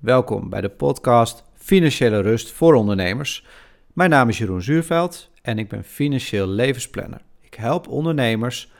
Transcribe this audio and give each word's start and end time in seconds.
Welkom 0.00 0.48
bij 0.48 0.60
de 0.60 0.68
podcast 0.68 1.44
Financiële 1.54 2.20
Rust 2.20 2.50
voor 2.50 2.74
Ondernemers. 2.74 3.46
Mijn 3.92 4.10
naam 4.10 4.28
is 4.28 4.38
Jeroen 4.38 4.62
Zuurveld 4.62 5.30
en 5.42 5.58
ik 5.58 5.68
ben 5.68 5.84
financieel 5.84 6.46
levensplanner. 6.46 7.20
Ik 7.40 7.54
help 7.54 7.88
ondernemers 7.88 8.72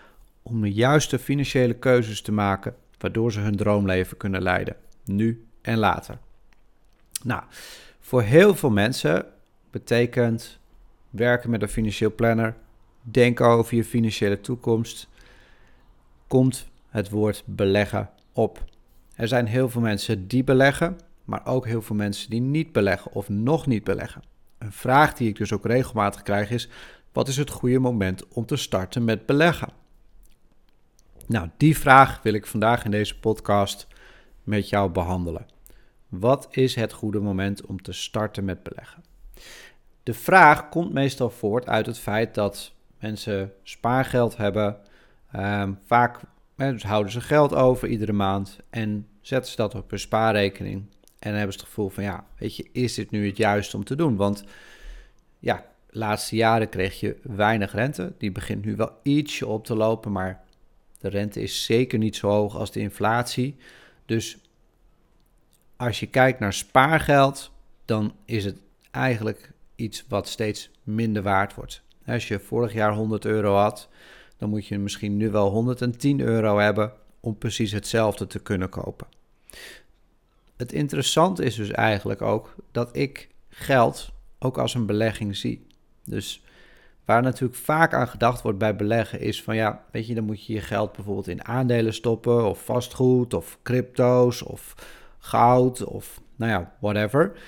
om 0.43 0.61
de 0.61 0.73
juiste 0.73 1.19
financiële 1.19 1.75
keuzes 1.75 2.23
te 2.23 2.33
maken, 2.33 2.75
waardoor 2.99 3.33
ze 3.33 3.41
hun 3.41 3.57
droomleven 3.57 4.17
kunnen 4.17 4.43
leiden, 4.43 4.77
nu 5.05 5.47
en 5.63 5.79
later. 5.79 6.19
Nou, 7.25 7.43
voor 8.01 8.23
heel 8.23 8.55
veel 8.55 8.71
mensen 8.71 9.27
betekent 9.71 10.59
werken 11.11 11.51
met 11.51 11.63
een 11.63 11.69
financieel 11.69 12.15
planner, 12.15 12.55
denken 13.03 13.47
over 13.47 13.77
je 13.77 13.85
financiële 13.85 14.41
toekomst, 14.41 15.09
komt 16.27 16.69
het 16.89 17.11
woord 17.11 17.43
beleggen 17.47 18.11
op. 18.33 18.65
Er 19.15 19.29
zijn 19.29 19.47
heel 19.47 19.69
veel 19.69 19.81
mensen 19.81 20.29
die 20.29 20.45
beleggen, 20.45 20.97
maar 21.31 21.47
ook 21.47 21.67
heel 21.67 21.83
veel 21.83 21.97
mensen 21.97 22.31
die 22.31 22.41
niet 22.41 22.73
beleggen 22.73 23.13
of 23.13 23.29
nog 23.29 23.67
niet 23.67 23.85
beleggen. 23.85 24.23
Een 24.59 24.73
vraag 24.73 25.15
die 25.15 25.29
ik 25.29 25.37
dus 25.37 25.53
ook 25.53 25.67
regelmatig 25.67 26.23
krijg 26.23 26.51
is: 26.51 26.69
wat 27.13 27.29
is 27.29 27.37
het 27.37 27.51
goede 27.51 27.79
moment 27.79 28.29
om 28.29 28.47
te 28.47 28.57
starten 28.57 29.05
met 29.05 29.27
beleggen? 29.27 29.69
Nou, 31.27 31.49
die 31.57 31.79
vraag 31.79 32.23
wil 32.23 32.33
ik 32.33 32.47
vandaag 32.47 32.85
in 32.85 32.91
deze 32.91 33.19
podcast 33.19 33.87
met 34.43 34.69
jou 34.69 34.91
behandelen. 34.91 35.47
Wat 36.09 36.49
is 36.51 36.75
het 36.75 36.93
goede 36.93 37.21
moment 37.21 37.67
om 37.67 37.83
te 37.83 37.93
starten 37.93 38.45
met 38.45 38.63
beleggen? 38.63 39.03
De 40.03 40.15
vraag 40.15 40.69
komt 40.69 40.93
meestal 40.93 41.31
voort 41.31 41.67
uit 41.67 41.87
het 41.87 41.99
feit 41.99 42.35
dat 42.35 42.73
mensen 42.99 43.53
spaargeld 43.63 44.37
hebben. 44.37 44.77
Um, 45.37 45.79
vaak 45.87 46.21
dus 46.57 46.83
houden 46.83 47.13
ze 47.13 47.21
geld 47.21 47.55
over 47.55 47.89
iedere 47.89 48.13
maand 48.13 48.59
en 48.71 49.07
zetten 49.21 49.51
ze 49.51 49.57
dat 49.57 49.75
op 49.75 49.91
hun 49.91 49.99
spaarrekening. 49.99 50.87
En 51.21 51.29
dan 51.29 51.35
hebben 51.35 51.53
ze 51.53 51.59
het 51.59 51.69
gevoel 51.69 51.89
van, 51.89 52.05
ja, 52.05 52.27
weet 52.39 52.57
je, 52.57 52.69
is 52.73 52.95
dit 52.95 53.11
nu 53.11 53.27
het 53.27 53.37
juiste 53.37 53.77
om 53.77 53.85
te 53.85 53.95
doen? 53.95 54.17
Want 54.17 54.45
ja, 55.39 55.67
de 55.91 55.99
laatste 55.99 56.37
jaren 56.37 56.69
kreeg 56.69 57.01
je 57.01 57.17
weinig 57.23 57.73
rente. 57.73 58.13
Die 58.19 58.33
begint 58.33 58.65
nu 58.65 58.77
wel 58.77 58.93
ietsje 59.03 59.47
op 59.47 59.65
te 59.65 59.77
lopen, 59.77 60.13
maar 60.13 60.45
de 60.99 61.09
rente 61.09 61.43
is 61.43 61.65
zeker 61.65 61.99
niet 61.99 62.17
zo 62.17 62.29
hoog 62.29 62.57
als 62.57 62.73
de 62.73 62.81
inflatie. 62.81 63.57
Dus 64.07 64.39
als 65.77 66.01
je 66.01 66.07
kijkt 66.07 66.41
naar 66.41 66.53
spaargeld, 66.53 67.53
dan 67.85 68.15
is 68.25 68.45
het 68.45 68.57
eigenlijk 68.91 69.53
iets 69.77 70.05
wat 70.09 70.29
steeds 70.29 70.71
minder 70.83 71.23
waard 71.23 71.55
wordt. 71.55 71.83
Als 72.07 72.29
je 72.29 72.41
vorig 72.41 72.73
jaar 72.73 72.95
100 72.95 73.25
euro 73.25 73.55
had, 73.55 73.89
dan 74.37 74.51
moet 74.51 74.67
je 74.67 74.79
misschien 74.79 75.17
nu 75.17 75.31
wel 75.31 75.51
110 75.51 76.21
euro 76.21 76.59
hebben 76.59 76.93
om 77.21 77.39
precies 77.39 77.73
hetzelfde 77.73 78.27
te 78.27 78.43
kunnen 78.43 78.69
kopen. 78.69 79.07
Het 80.61 80.73
interessante 80.73 81.45
is 81.45 81.55
dus 81.55 81.71
eigenlijk 81.71 82.23
ook 82.23 82.55
dat 82.73 82.97
ik 82.97 83.29
geld 83.49 84.13
ook 84.39 84.59
als 84.59 84.75
een 84.75 84.87
belegging 84.87 85.37
zie. 85.37 85.67
Dus 86.05 86.43
waar 87.05 87.23
natuurlijk 87.23 87.61
vaak 87.61 87.95
aan 87.95 88.09
gedacht 88.09 88.43
wordt 88.43 88.59
bij 88.59 88.77
beleggen 88.77 89.21
is 89.21 89.43
van 89.43 89.57
ja, 89.57 89.85
weet 89.91 90.07
je, 90.07 90.15
dan 90.15 90.25
moet 90.25 90.47
je 90.47 90.53
je 90.53 90.61
geld 90.61 90.93
bijvoorbeeld 90.93 91.29
in 91.29 91.45
aandelen 91.45 91.95
stoppen 91.95 92.45
of 92.45 92.65
vastgoed 92.65 93.35
of 93.35 93.59
crypto's 93.63 94.43
of 94.43 94.75
goud 95.19 95.85
of 95.85 96.21
nou 96.37 96.51
ja, 96.51 96.73
whatever. 96.81 97.39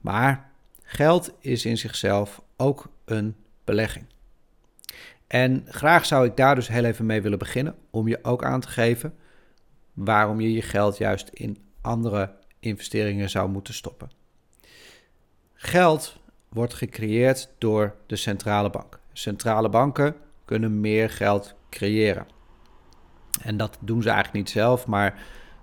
Maar 0.00 0.50
geld 0.82 1.32
is 1.40 1.64
in 1.64 1.78
zichzelf 1.78 2.42
ook 2.56 2.88
een 3.04 3.34
belegging. 3.64 4.04
En 5.26 5.64
graag 5.68 6.06
zou 6.06 6.26
ik 6.26 6.36
daar 6.36 6.54
dus 6.54 6.68
heel 6.68 6.84
even 6.84 7.06
mee 7.06 7.22
willen 7.22 7.38
beginnen, 7.38 7.74
om 7.90 8.08
je 8.08 8.18
ook 8.22 8.44
aan 8.44 8.60
te 8.60 8.68
geven 8.68 9.14
waarom 9.92 10.40
je 10.40 10.52
je 10.52 10.62
geld 10.62 10.98
juist 10.98 11.28
in 11.28 11.58
andere 11.80 12.37
investeringen 12.60 13.30
zou 13.30 13.48
moeten 13.48 13.74
stoppen. 13.74 14.10
Geld 15.54 16.16
wordt 16.48 16.74
gecreëerd 16.74 17.50
door 17.58 17.94
de 18.06 18.16
centrale 18.16 18.70
bank. 18.70 19.00
Centrale 19.12 19.68
banken 19.68 20.14
kunnen 20.44 20.80
meer 20.80 21.10
geld 21.10 21.54
creëren. 21.70 22.26
En 23.42 23.56
dat 23.56 23.78
doen 23.80 24.02
ze 24.02 24.08
eigenlijk 24.08 24.38
niet 24.38 24.54
zelf, 24.54 24.86
maar 24.86 25.22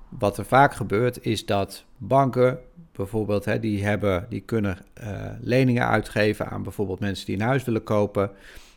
wat 0.09 0.37
er 0.37 0.45
vaak 0.45 0.73
gebeurt 0.73 1.25
is 1.25 1.45
dat 1.45 1.85
banken 1.97 2.59
bijvoorbeeld, 2.91 3.45
hè, 3.45 3.59
die, 3.59 3.83
hebben, 3.83 4.25
die 4.29 4.41
kunnen 4.41 4.77
uh, 5.03 5.29
leningen 5.39 5.87
uitgeven 5.87 6.49
aan 6.49 6.63
bijvoorbeeld 6.63 6.99
mensen 6.99 7.25
die 7.25 7.35
een 7.35 7.41
huis 7.41 7.63
willen 7.63 7.83
kopen. 7.83 8.31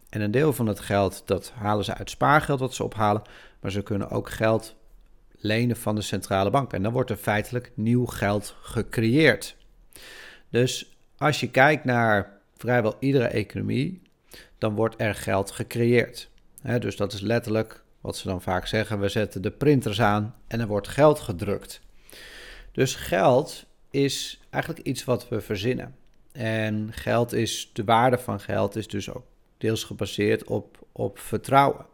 En 0.08 0.20
een 0.20 0.30
deel 0.30 0.52
van 0.52 0.66
het 0.66 0.80
geld, 0.80 1.22
dat 1.24 1.52
halen 1.54 1.84
ze 1.84 1.94
uit 1.94 2.10
spaargeld 2.10 2.60
wat 2.60 2.74
ze 2.74 2.84
ophalen. 2.84 3.22
Maar 3.60 3.70
ze 3.70 3.82
kunnen 3.82 4.10
ook 4.10 4.30
geld 4.30 4.76
lenen 5.38 5.76
van 5.76 5.94
de 5.94 6.02
centrale 6.02 6.50
bank. 6.50 6.72
En 6.72 6.82
dan 6.82 6.92
wordt 6.92 7.10
er 7.10 7.16
feitelijk 7.16 7.72
nieuw 7.74 8.06
geld 8.06 8.56
gecreëerd. 8.60 9.56
Dus 10.50 10.96
als 11.16 11.40
je 11.40 11.50
kijkt 11.50 11.84
naar 11.84 12.40
vrijwel 12.56 12.96
iedere 13.00 13.26
economie, 13.26 14.02
dan 14.58 14.74
wordt 14.74 14.94
er 14.98 15.14
geld 15.14 15.50
gecreëerd. 15.50 16.30
dus 16.78 16.96
dat 16.96 17.12
is 17.12 17.20
letterlijk 17.20 17.82
wat 18.00 18.16
ze 18.16 18.28
dan 18.28 18.42
vaak 18.42 18.66
zeggen: 18.66 19.00
we 19.00 19.08
zetten 19.08 19.42
de 19.42 19.50
printers 19.50 20.00
aan 20.00 20.34
en 20.46 20.60
er 20.60 20.66
wordt 20.66 20.88
geld 20.88 21.20
gedrukt. 21.20 21.80
Dus 22.72 22.94
geld 22.94 23.66
is 23.90 24.40
eigenlijk 24.50 24.86
iets 24.86 25.04
wat 25.04 25.28
we 25.28 25.40
verzinnen. 25.40 25.94
En 26.32 26.92
geld 26.92 27.32
is, 27.32 27.70
de 27.72 27.84
waarde 27.84 28.18
van 28.18 28.40
geld 28.40 28.76
is 28.76 28.88
dus 28.88 29.10
ook 29.10 29.24
deels 29.58 29.84
gebaseerd 29.84 30.44
op, 30.44 30.86
op 30.92 31.18
vertrouwen. 31.18 31.86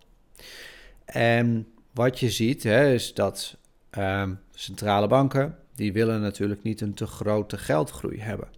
En 1.05 1.74
wat 1.94 2.21
je 2.21 2.31
ziet 2.31 2.62
hè, 2.62 2.93
is 2.93 3.15
dat 3.15 3.56
um, 3.99 4.41
centrale 4.50 5.06
banken, 5.06 5.59
die 5.75 5.93
willen 5.93 6.21
natuurlijk 6.21 6.62
niet 6.62 6.81
een 6.81 6.94
te 6.94 7.06
grote 7.06 7.59
geldgroei 7.59 8.21
hebben. 8.21 8.49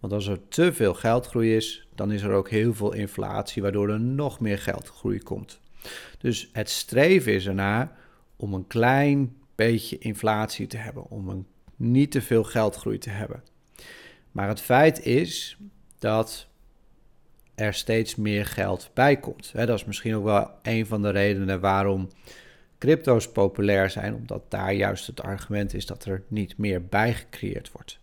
Want 0.00 0.12
als 0.12 0.26
er 0.26 0.48
te 0.48 0.72
veel 0.72 0.94
geldgroei 0.94 1.56
is, 1.56 1.86
dan 1.94 2.12
is 2.12 2.22
er 2.22 2.32
ook 2.32 2.50
heel 2.50 2.74
veel 2.74 2.92
inflatie, 2.92 3.62
waardoor 3.62 3.88
er 3.88 4.00
nog 4.00 4.40
meer 4.40 4.58
geldgroei 4.58 5.18
komt. 5.22 5.60
Dus 6.18 6.50
het 6.52 6.70
streven 6.70 7.32
is 7.32 7.46
ernaar 7.46 7.96
om 8.36 8.54
een 8.54 8.66
klein 8.66 9.36
beetje 9.54 9.98
inflatie 9.98 10.66
te 10.66 10.76
hebben, 10.76 11.10
om 11.10 11.28
een, 11.28 11.46
niet 11.76 12.10
te 12.10 12.22
veel 12.22 12.44
geldgroei 12.44 12.98
te 12.98 13.10
hebben. 13.10 13.42
Maar 14.32 14.48
het 14.48 14.60
feit 14.60 15.04
is 15.04 15.56
dat 15.98 16.46
er 17.54 17.74
steeds 17.74 18.16
meer 18.16 18.46
geld 18.46 18.90
bij 18.94 19.16
komt. 19.16 19.52
dat 19.54 19.68
is 19.68 19.84
misschien 19.84 20.14
ook 20.14 20.24
wel 20.24 20.50
een 20.62 20.86
van 20.86 21.02
de 21.02 21.10
redenen 21.10 21.60
waarom 21.60 22.08
crypto's 22.80 23.28
populair 23.28 23.90
zijn, 23.90 24.14
omdat 24.14 24.50
daar 24.50 24.72
juist 24.72 25.06
het 25.06 25.22
argument 25.22 25.74
is 25.74 25.86
dat 25.86 26.04
er 26.04 26.22
niet 26.28 26.58
meer 26.58 26.84
bij 26.84 27.14
gecreëerd 27.14 27.72
wordt. 27.72 27.98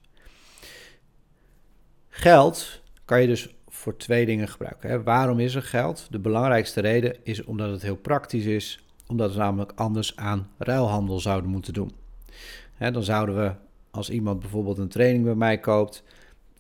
Geld 2.10 2.82
kan 3.06 3.22
je 3.22 3.28
dus 3.28 3.56
voor 3.68 3.98
twee 3.98 4.26
dingen 4.26 4.48
gebruiken. 4.48 5.04
Waarom 5.04 5.40
is 5.40 5.56
er 5.56 5.64
geld? 5.64 6.08
De 6.10 6.20
belangrijkste 6.20 6.82
reden 6.82 7.16
is 7.24 7.44
omdat 7.44 7.72
het 7.72 7.82
heel 7.82 7.96
praktisch 7.96 8.46
is, 8.46 8.84
omdat 9.08 9.32
we 9.32 9.38
namelijk 9.38 9.72
anders 9.76 10.16
aan 10.16 10.50
ruilhandel 10.58 11.20
zouden 11.20 11.50
moeten 11.50 11.74
doen. 11.74 11.92
dan 12.78 13.04
zouden 13.04 13.36
we, 13.36 13.52
als 13.92 14.10
iemand 14.10 14.40
bijvoorbeeld 14.40 14.78
een 14.78 14.88
training 14.88 15.24
bij 15.24 15.36
mij 15.36 15.60
koopt 15.60 16.04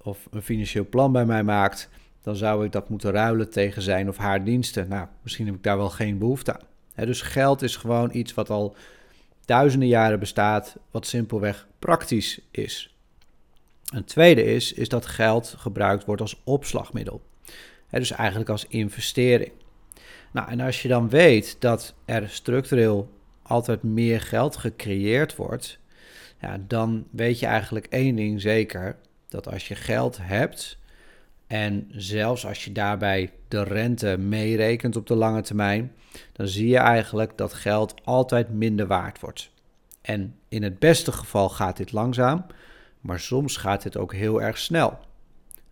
of 0.01 0.27
een 0.31 0.41
financieel 0.41 0.87
plan 0.89 1.11
bij 1.11 1.25
mij 1.25 1.43
maakt, 1.43 1.89
dan 2.21 2.35
zou 2.35 2.65
ik 2.65 2.71
dat 2.71 2.89
moeten 2.89 3.11
ruilen 3.11 3.49
tegen 3.49 3.81
zijn 3.81 4.09
of 4.09 4.17
haar 4.17 4.43
diensten. 4.43 4.87
Nou, 4.87 5.07
misschien 5.21 5.45
heb 5.45 5.55
ik 5.55 5.63
daar 5.63 5.77
wel 5.77 5.89
geen 5.89 6.17
behoefte 6.17 6.53
aan. 6.53 6.65
Dus 7.05 7.21
geld 7.21 7.61
is 7.61 7.75
gewoon 7.75 8.09
iets 8.13 8.33
wat 8.33 8.49
al 8.49 8.75
duizenden 9.45 9.87
jaren 9.87 10.19
bestaat, 10.19 10.77
wat 10.91 11.07
simpelweg 11.07 11.67
praktisch 11.79 12.39
is. 12.51 12.95
Een 13.93 14.05
tweede 14.05 14.43
is, 14.43 14.73
is 14.73 14.89
dat 14.89 15.05
geld 15.05 15.55
gebruikt 15.57 16.05
wordt 16.05 16.21
als 16.21 16.41
opslagmiddel. 16.43 17.21
dus 17.89 18.11
eigenlijk 18.11 18.49
als 18.49 18.65
investering. 18.67 19.51
Nou, 20.31 20.49
en 20.49 20.59
als 20.59 20.81
je 20.81 20.87
dan 20.87 21.09
weet 21.09 21.55
dat 21.59 21.93
er 22.05 22.29
structureel 22.29 23.09
altijd 23.41 23.83
meer 23.83 24.21
geld 24.21 24.57
gecreëerd 24.57 25.35
wordt, 25.35 25.79
ja, 26.41 26.57
dan 26.67 27.07
weet 27.11 27.39
je 27.39 27.45
eigenlijk 27.45 27.85
één 27.85 28.15
ding 28.15 28.41
zeker: 28.41 28.97
dat 29.29 29.47
als 29.47 29.67
je 29.67 29.75
geld 29.75 30.17
hebt, 30.21 30.77
en 31.47 31.87
zelfs 31.91 32.45
als 32.45 32.65
je 32.65 32.71
daarbij 32.71 33.31
de 33.47 33.63
rente 33.63 34.17
meerekent 34.17 34.95
op 34.95 35.07
de 35.07 35.15
lange 35.15 35.41
termijn, 35.41 35.93
dan 36.31 36.47
zie 36.47 36.67
je 36.67 36.77
eigenlijk 36.77 37.37
dat 37.37 37.53
geld 37.53 37.93
altijd 38.03 38.53
minder 38.53 38.87
waard 38.87 39.19
wordt. 39.19 39.51
En 40.01 40.35
in 40.47 40.63
het 40.63 40.79
beste 40.79 41.11
geval 41.11 41.49
gaat 41.49 41.77
dit 41.77 41.91
langzaam, 41.91 42.45
maar 43.01 43.19
soms 43.19 43.57
gaat 43.57 43.83
dit 43.83 43.97
ook 43.97 44.13
heel 44.13 44.41
erg 44.41 44.57
snel. 44.57 44.99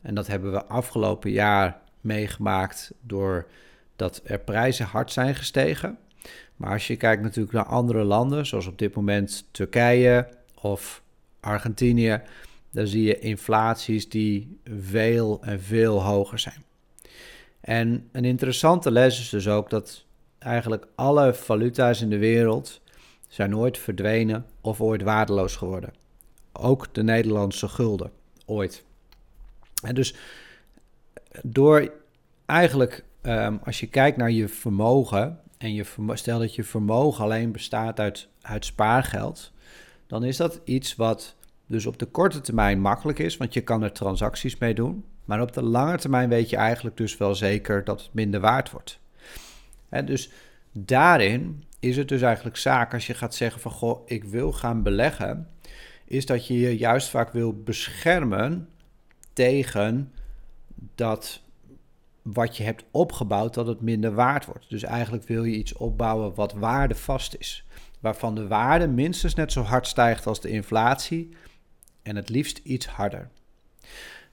En 0.02 0.16
dat 0.16 0.28
hebben 0.28 0.52
we 0.52 0.66
afgelopen 0.66 1.32
jaar 1.32 1.80
meegemaakt 2.02 2.94
doordat 3.02 4.22
er 4.24 4.40
prijzen 4.40 4.86
hard 4.86 5.12
zijn 5.12 5.36
gestegen. 5.36 5.98
Maar 6.56 6.72
als 6.72 6.88
je 6.88 6.96
kijkt 6.96 7.24
natuurlijk 7.24 7.54
naar 7.54 7.66
andere 7.66 8.04
landen, 8.04 8.46
zoals 8.46 8.68
op 8.68 8.78
dit 8.78 8.96
moment 8.96 9.48
Turkije 9.52 10.28
of 10.62 11.04
Argentinië, 11.40 12.22
dan 12.76 12.88
zie 12.88 13.04
je 13.04 13.20
inflaties 13.20 14.10
die 14.10 14.60
veel 14.64 15.40
en 15.42 15.62
veel 15.62 16.04
hoger 16.04 16.40
zijn. 16.40 16.64
En 17.60 18.10
een 18.12 18.26
interessante 18.26 18.92
les 18.92 19.20
is 19.20 19.30
dus 19.30 19.48
ook 19.48 19.70
dat 19.70 20.06
eigenlijk 20.40 20.88
alle 20.96 21.34
valuta's 21.34 22.02
in 22.02 22.10
de 22.10 22.18
wereld 22.18 22.82
zijn 23.28 23.58
ooit 23.58 23.78
verdwenen 23.78 24.46
of 24.62 24.82
ooit 24.82 25.02
waardeloos 25.02 25.56
geworden. 25.56 25.94
ook 26.54 26.94
de 26.94 27.04
Nederlandse 27.04 27.68
gulden 27.68 28.12
ooit. 28.46 28.84
En 29.84 29.96
dus 29.96 30.16
door 31.44 31.92
eigenlijk, 32.46 33.04
ehm, 33.22 33.58
als 33.64 33.80
je 33.80 33.88
kijkt 33.88 34.18
naar 34.18 34.32
je 34.32 34.48
vermogen 34.48 35.40
en 35.58 35.74
je 35.74 35.86
stel 36.14 36.40
dat 36.40 36.56
je 36.56 36.64
vermogen 36.64 37.24
alleen 37.24 37.52
bestaat 37.52 38.00
uit, 38.00 38.28
uit 38.42 38.66
spaargeld, 38.66 39.52
dan 40.08 40.24
is 40.24 40.38
dat 40.38 40.62
iets 40.64 40.96
wat 40.96 41.36
dus 41.68 41.86
op 41.86 42.00
de 42.00 42.06
korte 42.06 42.42
termijn 42.42 42.80
makkelijk 42.80 43.20
is, 43.20 43.38
want 43.38 43.54
je 43.54 43.62
kan 43.62 43.84
er 43.84 43.92
transacties 43.92 44.58
mee 44.58 44.74
doen. 44.74 45.06
Maar 45.26 45.42
op 45.42 45.54
de 45.54 45.64
lange 45.64 45.98
termijn 45.98 46.30
weet 46.30 46.50
je 46.50 46.56
eigenlijk 46.56 46.98
dus 46.98 47.18
wel 47.18 47.36
zeker 47.36 47.84
dat 47.84 48.02
het 48.02 48.14
minder 48.14 48.40
waard 48.40 48.72
wordt. 48.72 49.00
En 49.90 50.06
dus 50.06 50.32
daarin 50.72 51.64
is 51.80 51.98
het 51.98 52.08
dus 52.08 52.22
eigenlijk 52.22 52.58
zaak 52.58 52.94
als 52.94 53.08
je 53.08 53.14
gaat 53.14 53.36
zeggen 53.36 53.62
van 53.62 53.72
goh, 53.72 54.02
ik 54.06 54.24
wil 54.24 54.52
gaan 54.52 54.84
beleggen, 54.84 55.50
is 56.06 56.26
dat 56.26 56.48
je 56.48 56.60
je 56.60 56.78
juist 56.78 57.10
vaak 57.10 57.34
wil 57.34 57.54
beschermen 57.64 58.70
tegen 59.34 60.12
dat 60.96 61.42
wat 62.22 62.58
je 62.58 62.64
hebt 62.64 62.84
opgebouwd, 62.92 63.54
dat 63.54 63.68
het 63.68 63.82
minder 63.82 64.14
waard 64.14 64.46
wordt. 64.46 64.70
Dus 64.70 64.84
eigenlijk 64.84 65.28
wil 65.28 65.44
je 65.44 65.56
iets 65.56 65.74
opbouwen 65.74 66.36
wat 66.36 66.54
waardevast 66.54 67.36
is. 67.40 67.66
Waarvan 68.00 68.36
de 68.36 68.48
waarde 68.48 68.88
minstens 68.88 69.34
net 69.34 69.52
zo 69.52 69.62
hard 69.62 69.88
stijgt 69.88 70.28
als 70.28 70.42
de 70.42 70.50
inflatie 70.50 71.36
en 72.06 72.16
het 72.16 72.30
liefst 72.30 72.58
iets 72.64 72.88
harder. 72.88 73.30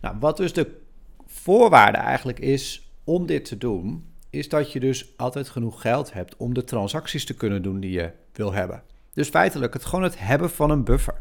Nou, 0.01 0.17
wat 0.21 0.37
dus 0.37 0.53
de 0.53 0.81
voorwaarde 1.27 1.99
eigenlijk 1.99 2.39
is 2.39 2.91
om 3.05 3.27
dit 3.27 3.45
te 3.45 3.59
doen, 3.59 4.05
is 4.31 4.49
dat 4.49 4.73
je 4.73 4.81
dus 4.81 5.17
altijd 5.17 5.49
genoeg 5.49 5.81
geld 5.81 6.13
hebt 6.13 6.37
om 6.37 6.55
de 6.55 6.65
transacties 6.65 7.25
te 7.25 7.35
kunnen 7.35 7.63
doen 7.63 7.81
die 7.81 7.91
je 7.91 8.11
wil 8.33 8.53
hebben. 8.53 8.83
Dus 9.15 9.29
feitelijk 9.29 9.73
het 9.73 9.85
gewoon 9.85 10.05
het 10.05 10.19
hebben 10.19 10.51
van 10.51 10.71
een 10.71 10.85
buffer. 10.85 11.21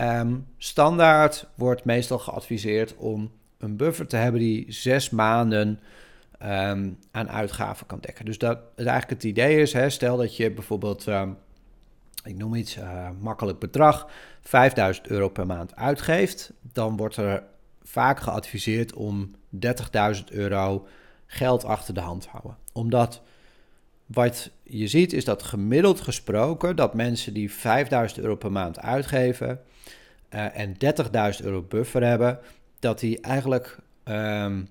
Um, 0.00 0.46
standaard 0.56 1.46
wordt 1.54 1.84
meestal 1.84 2.18
geadviseerd 2.18 2.96
om 2.96 3.30
een 3.58 3.76
buffer 3.76 4.06
te 4.06 4.16
hebben 4.16 4.40
die 4.40 4.72
zes 4.72 5.10
maanden 5.10 5.80
ehm, 6.38 6.90
aan 7.10 7.30
uitgaven 7.30 7.86
kan 7.86 7.98
dekken. 8.00 8.24
Dus 8.24 8.38
dat 8.38 8.58
het 8.76 8.86
eigenlijk 8.86 9.22
het 9.22 9.30
idee 9.30 9.60
is, 9.60 9.72
hè, 9.72 9.90
stel 9.90 10.16
dat 10.16 10.36
je 10.36 10.50
bijvoorbeeld, 10.50 11.06
ehm, 11.06 11.30
ik 12.26 12.36
noem 12.36 12.54
iets, 12.54 12.76
uh, 12.76 13.08
makkelijk 13.20 13.58
bedrag, 13.58 14.08
5000 14.40 15.06
euro 15.06 15.28
per 15.28 15.46
maand 15.46 15.76
uitgeeft, 15.76 16.52
dan 16.72 16.96
wordt 16.96 17.16
er 17.16 17.42
vaak 17.82 18.20
geadviseerd 18.20 18.94
om 18.94 19.30
30.000 19.66 20.24
euro 20.30 20.86
geld 21.26 21.64
achter 21.64 21.94
de 21.94 22.00
hand 22.00 22.22
te 22.22 22.28
houden. 22.28 22.56
Omdat 22.72 23.22
wat 24.06 24.50
je 24.62 24.88
ziet 24.88 25.12
is 25.12 25.24
dat 25.24 25.42
gemiddeld 25.42 26.00
gesproken 26.00 26.76
dat 26.76 26.94
mensen 26.94 27.34
die 27.34 27.52
5000 27.52 28.20
euro 28.20 28.36
per 28.36 28.52
maand 28.52 28.80
uitgeven 28.80 29.60
uh, 30.30 30.58
en 30.58 30.74
30.000 31.38 31.44
euro 31.44 31.62
buffer 31.62 32.02
hebben, 32.04 32.38
dat 32.78 33.00
die 33.00 33.20
eigenlijk 33.20 33.78
um, 34.04 34.68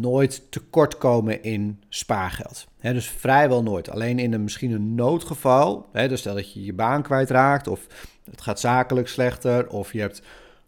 nooit 0.00 0.50
tekort 0.50 0.98
komen 0.98 1.42
in 1.42 1.82
spaargeld. 1.88 2.66
dus 2.80 3.08
vrijwel 3.08 3.62
nooit. 3.62 3.90
Alleen 3.90 4.18
in 4.18 4.32
een 4.32 4.42
misschien 4.42 4.72
een 4.72 4.94
noodgeval, 4.94 5.88
he, 5.92 6.08
dus 6.08 6.20
stel 6.20 6.34
dat 6.34 6.52
je 6.52 6.64
je 6.64 6.72
baan 6.72 7.02
kwijtraakt 7.02 7.68
of 7.68 7.86
het 8.30 8.40
gaat 8.40 8.60
zakelijk 8.60 9.08
slechter 9.08 9.68
of 9.68 9.92
je 9.92 10.00
hebt 10.00 10.22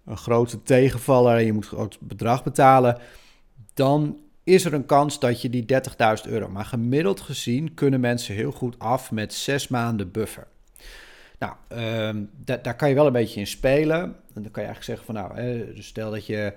een 0.05 0.17
grote 0.17 0.63
tegenvaller 0.63 1.37
en 1.37 1.45
je 1.45 1.53
moet 1.53 1.65
een 1.65 1.77
groot 1.77 1.99
bedrag 2.01 2.45
betalen, 2.45 2.99
dan 3.75 4.21
is 4.45 4.65
er 4.65 4.75
een 4.75 4.87
kans 4.87 5.21
dat 5.21 5.43
je 5.43 5.51
die 5.51 5.65
30.000 6.25 6.31
euro. 6.31 6.49
Maar 6.49 6.65
gemiddeld 6.65 7.21
gezien 7.21 7.75
kunnen 7.75 8.01
mensen 8.01 8.35
heel 8.35 8.53
goed 8.53 8.79
af 8.79 9.11
met 9.11 9.35
zes 9.35 9.69
maanden 9.69 10.11
buffer. 10.11 10.47
Nou, 11.39 11.55
um, 12.09 12.31
daar 12.63 12.77
kan 12.77 12.89
je 12.89 12.95
wel 12.95 13.07
een 13.07 13.13
beetje 13.13 13.41
in 13.41 13.47
spelen. 13.47 14.01
En 14.03 14.43
dan 14.43 14.51
kan 14.51 14.63
je 14.63 14.69
eigenlijk 14.69 14.85
zeggen 14.85 15.05
van 15.05 15.15
nou, 15.15 15.75
dus 15.75 15.87
stel 15.87 16.11
dat 16.11 16.27
je 16.27 16.53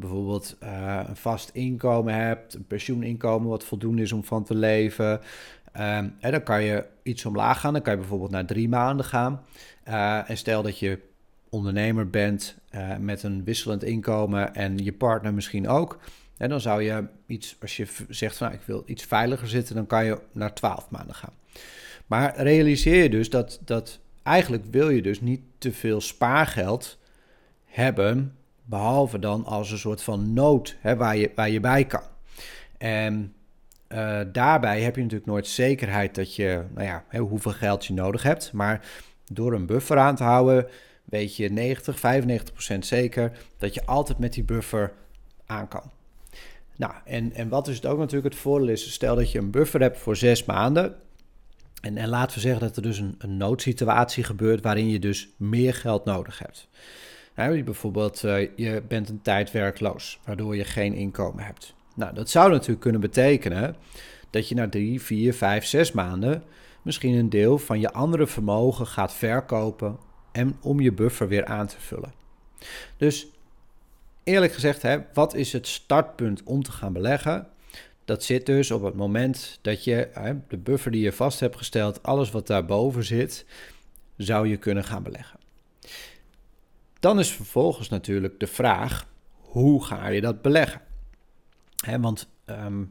bijvoorbeeld 0.00 0.56
uh, 0.62 1.00
een 1.06 1.16
vast 1.16 1.50
inkomen 1.52 2.14
hebt, 2.14 2.54
een 2.54 2.66
pensioeninkomen 2.66 3.48
wat 3.48 3.64
voldoende 3.64 4.02
is 4.02 4.12
om 4.12 4.24
van 4.24 4.44
te 4.44 4.54
leven. 4.54 5.20
En 5.72 6.14
dan 6.20 6.42
kan 6.42 6.62
je 6.62 6.84
iets 7.02 7.24
omlaag 7.24 7.60
gaan. 7.60 7.72
Dan 7.72 7.82
kan 7.82 7.92
je 7.92 7.98
bijvoorbeeld 7.98 8.30
naar 8.30 8.46
drie 8.46 8.68
maanden 8.68 9.06
gaan. 9.06 9.42
Uh, 9.88 10.30
en 10.30 10.36
stel 10.36 10.62
dat 10.62 10.78
je 10.78 10.98
ondernemer 11.48 12.10
bent 12.10 12.56
uh, 12.74 12.96
met 12.96 13.22
een 13.22 13.44
wisselend 13.44 13.84
inkomen 13.84 14.54
en 14.54 14.78
je 14.78 14.92
partner 14.92 15.34
misschien 15.34 15.68
ook. 15.68 15.98
En 16.36 16.48
dan 16.48 16.60
zou 16.60 16.82
je 16.82 17.04
iets, 17.26 17.56
als 17.60 17.76
je 17.76 17.86
zegt 18.08 18.36
van 18.36 18.46
nou, 18.46 18.58
ik 18.60 18.66
wil 18.66 18.82
iets 18.86 19.04
veiliger 19.04 19.48
zitten, 19.48 19.74
dan 19.74 19.86
kan 19.86 20.04
je 20.04 20.18
naar 20.32 20.54
12 20.54 20.90
maanden 20.90 21.14
gaan. 21.14 21.32
Maar 22.06 22.36
realiseer 22.36 23.02
je 23.02 23.10
dus 23.10 23.30
dat, 23.30 23.60
dat 23.64 24.00
eigenlijk 24.22 24.64
wil 24.70 24.90
je 24.90 25.02
dus 25.02 25.20
niet 25.20 25.40
te 25.58 25.72
veel 25.72 26.00
spaargeld 26.00 26.98
hebben, 27.64 28.36
behalve 28.70 29.18
dan 29.18 29.44
als 29.44 29.70
een 29.70 29.78
soort 29.78 30.02
van 30.02 30.32
nood 30.32 30.76
hè, 30.80 30.96
waar, 30.96 31.16
je, 31.16 31.30
waar 31.34 31.50
je 31.50 31.60
bij 31.60 31.84
kan. 31.84 32.02
En 32.78 33.34
uh, 33.88 34.20
daarbij 34.32 34.80
heb 34.80 34.96
je 34.96 35.02
natuurlijk 35.02 35.30
nooit 35.30 35.46
zekerheid 35.46 36.14
dat 36.14 36.34
je, 36.34 36.64
nou 36.74 36.86
ja, 36.86 37.04
hè, 37.08 37.18
hoeveel 37.18 37.52
geld 37.52 37.84
je 37.84 37.92
nodig 37.92 38.22
hebt. 38.22 38.52
Maar 38.52 38.88
door 39.32 39.52
een 39.52 39.66
buffer 39.66 39.98
aan 39.98 40.16
te 40.16 40.22
houden, 40.22 40.66
weet 41.04 41.36
je 41.36 41.48
90, 41.48 41.98
95 41.98 42.52
procent 42.52 42.86
zeker 42.86 43.38
dat 43.58 43.74
je 43.74 43.86
altijd 43.86 44.18
met 44.18 44.32
die 44.32 44.44
buffer 44.44 44.92
aan 45.46 45.68
kan. 45.68 45.90
Nou, 46.76 46.92
en, 47.04 47.32
en 47.32 47.48
wat 47.48 47.68
is 47.68 47.76
het 47.76 47.86
ook 47.86 47.98
natuurlijk 47.98 48.34
het 48.34 48.42
voordeel 48.42 48.68
is, 48.68 48.92
stel 48.92 49.16
dat 49.16 49.32
je 49.32 49.38
een 49.38 49.50
buffer 49.50 49.80
hebt 49.80 49.98
voor 49.98 50.16
zes 50.16 50.44
maanden. 50.44 50.94
En, 51.80 51.96
en 51.96 52.08
laten 52.08 52.34
we 52.34 52.40
zeggen 52.40 52.60
dat 52.60 52.76
er 52.76 52.82
dus 52.82 52.98
een 52.98 53.36
noodsituatie 53.36 54.24
gebeurt 54.24 54.62
waarin 54.62 54.88
je 54.88 54.98
dus 54.98 55.28
meer 55.36 55.74
geld 55.74 56.04
nodig 56.04 56.38
hebt. 56.38 56.68
Bijvoorbeeld, 57.34 58.22
uh, 58.22 58.48
je 58.56 58.82
bent 58.88 59.08
een 59.08 59.22
tijd 59.22 59.50
werkloos, 59.50 60.20
waardoor 60.24 60.56
je 60.56 60.64
geen 60.64 60.94
inkomen 60.94 61.44
hebt. 61.44 61.74
Nou, 61.94 62.14
dat 62.14 62.30
zou 62.30 62.50
natuurlijk 62.50 62.80
kunnen 62.80 63.00
betekenen 63.00 63.76
dat 64.30 64.48
je 64.48 64.54
na 64.54 64.68
drie, 64.68 65.02
vier, 65.02 65.34
vijf, 65.34 65.64
zes 65.64 65.92
maanden 65.92 66.42
misschien 66.82 67.14
een 67.14 67.30
deel 67.30 67.58
van 67.58 67.80
je 67.80 67.92
andere 67.92 68.26
vermogen 68.26 68.86
gaat 68.86 69.12
verkopen 69.12 69.98
en 70.32 70.56
om 70.60 70.80
je 70.80 70.92
buffer 70.92 71.28
weer 71.28 71.44
aan 71.44 71.66
te 71.66 71.80
vullen. 71.80 72.12
Dus 72.96 73.26
eerlijk 74.24 74.52
gezegd, 74.52 74.82
hè, 74.82 74.98
wat 75.12 75.34
is 75.34 75.52
het 75.52 75.66
startpunt 75.66 76.42
om 76.42 76.62
te 76.62 76.72
gaan 76.72 76.92
beleggen? 76.92 77.48
Dat 78.04 78.24
zit 78.24 78.46
dus 78.46 78.70
op 78.70 78.82
het 78.82 78.94
moment 78.94 79.58
dat 79.62 79.84
je 79.84 80.08
hè, 80.12 80.34
de 80.48 80.56
buffer 80.56 80.90
die 80.90 81.02
je 81.02 81.12
vast 81.12 81.40
hebt 81.40 81.56
gesteld, 81.56 82.02
alles 82.02 82.30
wat 82.30 82.46
daarboven 82.46 83.04
zit, 83.04 83.46
zou 84.16 84.48
je 84.48 84.56
kunnen 84.56 84.84
gaan 84.84 85.02
beleggen. 85.02 85.38
Dan 87.00 87.18
is 87.18 87.32
vervolgens 87.32 87.88
natuurlijk 87.88 88.40
de 88.40 88.46
vraag: 88.46 89.06
hoe 89.34 89.84
ga 89.84 90.08
je 90.08 90.20
dat 90.20 90.42
beleggen? 90.42 90.80
Want 92.00 92.28
ehm, 92.44 92.84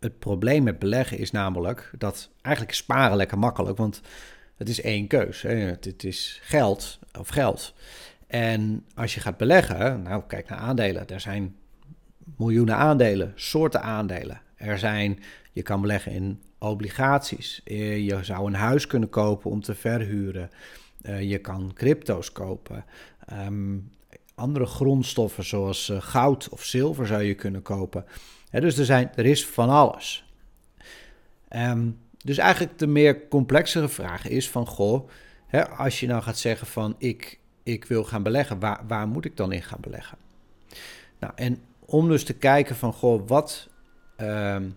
het 0.00 0.18
probleem 0.18 0.62
met 0.62 0.78
beleggen 0.78 1.18
is 1.18 1.30
namelijk 1.30 1.90
dat 1.98 2.30
eigenlijk 2.42 2.76
sparen 2.76 3.16
lekker 3.16 3.38
makkelijk, 3.38 3.76
want 3.76 4.00
het 4.56 4.68
is 4.68 4.80
één 4.80 5.06
keus. 5.06 5.42
Hè. 5.42 5.54
Het, 5.54 6.04
is 6.04 6.40
geld 6.42 6.98
of 7.18 7.28
geld. 7.28 7.74
En 8.26 8.84
als 8.94 9.14
je 9.14 9.20
gaat 9.20 9.36
beleggen, 9.36 10.02
nou 10.02 10.22
kijk 10.26 10.48
naar 10.48 10.58
aandelen. 10.58 11.08
Er 11.08 11.20
zijn 11.20 11.56
miljoenen 12.36 12.76
aandelen, 12.76 13.32
soorten 13.34 13.82
aandelen. 13.82 14.40
Er 14.56 14.78
zijn, 14.78 15.18
je 15.52 15.62
kan 15.62 15.80
beleggen 15.80 16.12
in 16.12 16.42
obligaties. 16.58 17.60
Eh, 17.64 18.06
je 18.06 18.24
zou 18.24 18.46
een 18.46 18.54
huis 18.54 18.86
kunnen 18.86 19.08
kopen 19.08 19.50
om 19.50 19.60
te 19.60 19.74
verhuren. 19.74 20.50
Eh, 21.02 21.30
je 21.30 21.38
kan 21.38 21.72
crypto's 21.74 22.32
kopen. 22.32 22.84
Ehm, 23.28 23.78
andere 24.34 24.66
grondstoffen 24.66 25.44
zoals 25.44 25.88
eh, 25.88 26.00
goud 26.00 26.48
of 26.48 26.64
zilver 26.64 27.06
zou 27.06 27.22
je 27.22 27.34
kunnen 27.34 27.62
kopen. 27.62 28.04
dus 28.50 28.78
er, 28.78 28.84
zijn, 28.84 29.10
er 29.14 29.26
is 29.26 29.46
van 29.46 29.68
alles. 29.68 30.32
Um, 31.50 31.98
dus 32.24 32.38
eigenlijk 32.38 32.78
de 32.78 32.86
meer 32.86 33.28
complexere 33.28 33.88
vraag 33.88 34.28
is 34.28 34.50
van, 34.50 34.66
goh, 34.66 35.08
als 35.76 36.00
je 36.00 36.06
nou 36.06 36.22
gaat 36.22 36.38
zeggen 36.38 36.66
van 36.66 36.94
ik, 36.98 37.38
ik 37.62 37.84
wil 37.84 38.04
gaan 38.04 38.22
beleggen, 38.22 38.58
waar, 38.58 38.80
waar 38.86 39.08
moet 39.08 39.24
ik 39.24 39.36
dan 39.36 39.52
in 39.52 39.62
gaan 39.62 39.80
beleggen? 39.80 40.18
Nou, 41.18 41.32
en 41.36 41.58
om 41.78 42.08
dus 42.08 42.24
te 42.24 42.34
kijken 42.34 42.76
van, 42.76 42.92
goh, 42.92 43.28
wat, 43.28 43.68
um, 44.16 44.76